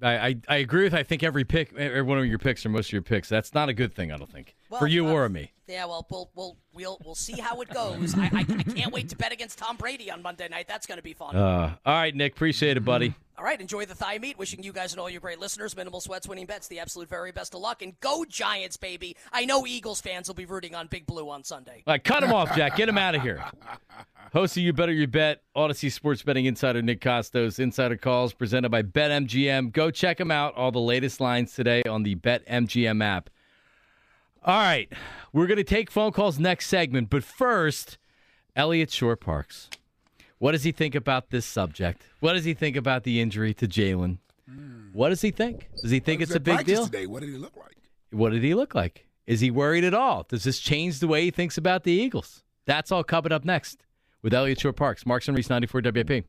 [0.00, 2.68] I, I, I agree with I think every pick, every one of your picks or
[2.68, 3.28] most of your picks.
[3.28, 4.12] That's not a good thing.
[4.12, 4.54] I don't think.
[4.78, 5.52] for you or me.
[5.66, 8.14] Yeah, well, we'll we'll we'll we'll see how it goes.
[8.16, 10.66] I, I, I can't wait to bet against Tom Brady on Monday night.
[10.68, 11.36] That's going to be fun.
[11.36, 12.32] Uh, all right, Nick.
[12.32, 13.14] Appreciate it, buddy.
[13.38, 14.36] All right, enjoy the thigh meat.
[14.36, 17.30] Wishing you guys and all your great listeners minimal sweats, winning bets, the absolute very
[17.30, 19.16] best of luck, and go Giants, baby!
[19.32, 21.84] I know Eagles fans will be rooting on Big Blue on Sunday.
[21.86, 22.74] All right, cut him off, Jack.
[22.74, 23.44] Get him out of here.
[24.32, 28.70] Host of You Better You Bet, Audacy Sports Betting Insider Nick Costos, Insider Calls presented
[28.70, 29.72] by BetMGM.
[29.72, 30.56] Go check him out.
[30.56, 33.30] All the latest lines today on the BetMGM app.
[34.44, 34.92] All right,
[35.32, 37.98] we're going to take phone calls next segment, but first,
[38.56, 39.70] Eliot Shorr-Parks.
[40.38, 42.02] What does he think about this subject?
[42.20, 44.18] What does he think about the injury to Jalen?
[44.92, 45.68] What does he think?
[45.82, 46.86] Does he think it's a big deal?
[46.86, 47.76] Today, what did he look like?
[48.10, 49.06] What did he look like?
[49.26, 50.24] Is he worried at all?
[50.28, 52.42] Does this change the way he thinks about the Eagles?
[52.64, 53.84] That's all coming up next
[54.22, 56.24] with Eliot Shorr-Parks, Marks and Reese 94 WIP.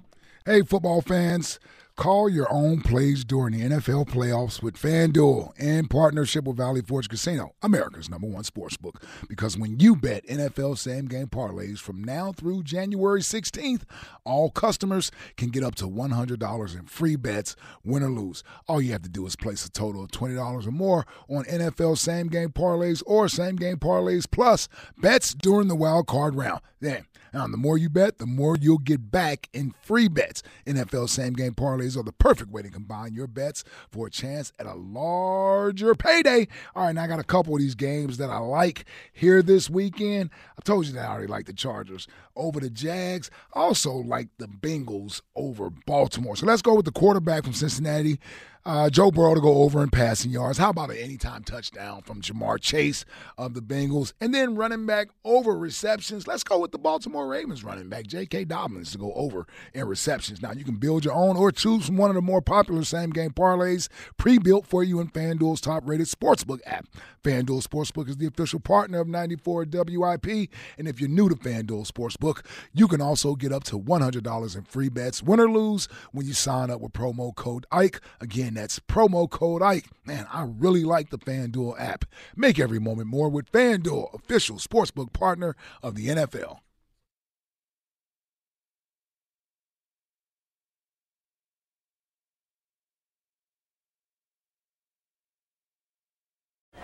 [0.45, 1.60] Hey, football fans,
[1.99, 7.09] call your own plays during the NFL playoffs with FanDuel in partnership with Valley Forge
[7.09, 9.03] Casino, America's number one sports book.
[9.27, 13.81] Because when you bet NFL same game parlays from now through January 16th,
[14.23, 18.45] all customers can get up to $100 in free bets, win or lose.
[18.69, 21.97] All you have to do is place a total of $20 or more on NFL
[21.97, 26.61] same game parlays or same game parlays plus bets during the wild card round.
[26.79, 30.41] Then, now, the more you bet, the more you'll get back in free bets.
[30.65, 34.51] NFL same game parlays are the perfect way to combine your bets for a chance
[34.59, 36.47] at a larger payday.
[36.75, 39.69] All right, now I got a couple of these games that I like here this
[39.69, 40.30] weekend.
[40.57, 43.30] I told you that I already like the Chargers over the Jags.
[43.53, 46.36] I also like the Bengals over Baltimore.
[46.36, 48.19] So let's go with the quarterback from Cincinnati.
[48.66, 50.57] Uh, Joe Burrow to go over in passing yards.
[50.57, 53.05] How about an anytime touchdown from Ja'Marr Chase
[53.38, 54.14] of the Bengals?
[54.20, 56.28] And then running back over receptions.
[56.28, 58.45] Let's go with the Baltimore Ravens running back, J.K.
[58.45, 60.41] Dobbins, to go over in receptions.
[60.41, 63.12] Now, you can build your own or choose from one of the more popular same
[63.12, 63.88] game parlays
[64.18, 66.86] pre built for you in FanDuel's top rated sportsbook app.
[67.24, 70.49] FanDuel Sportsbook is the official partner of 94 WIP.
[70.78, 74.64] And if you're new to FanDuel Sportsbook, you can also get up to $100 in
[74.64, 77.99] free bets, win or lose, when you sign up with promo code IKE.
[78.22, 79.86] Again, that's promo code IKE.
[80.05, 82.03] Man, I really like the FanDuel app.
[82.36, 86.60] Make every moment more with FanDuel, official sportsbook partner of the NFL.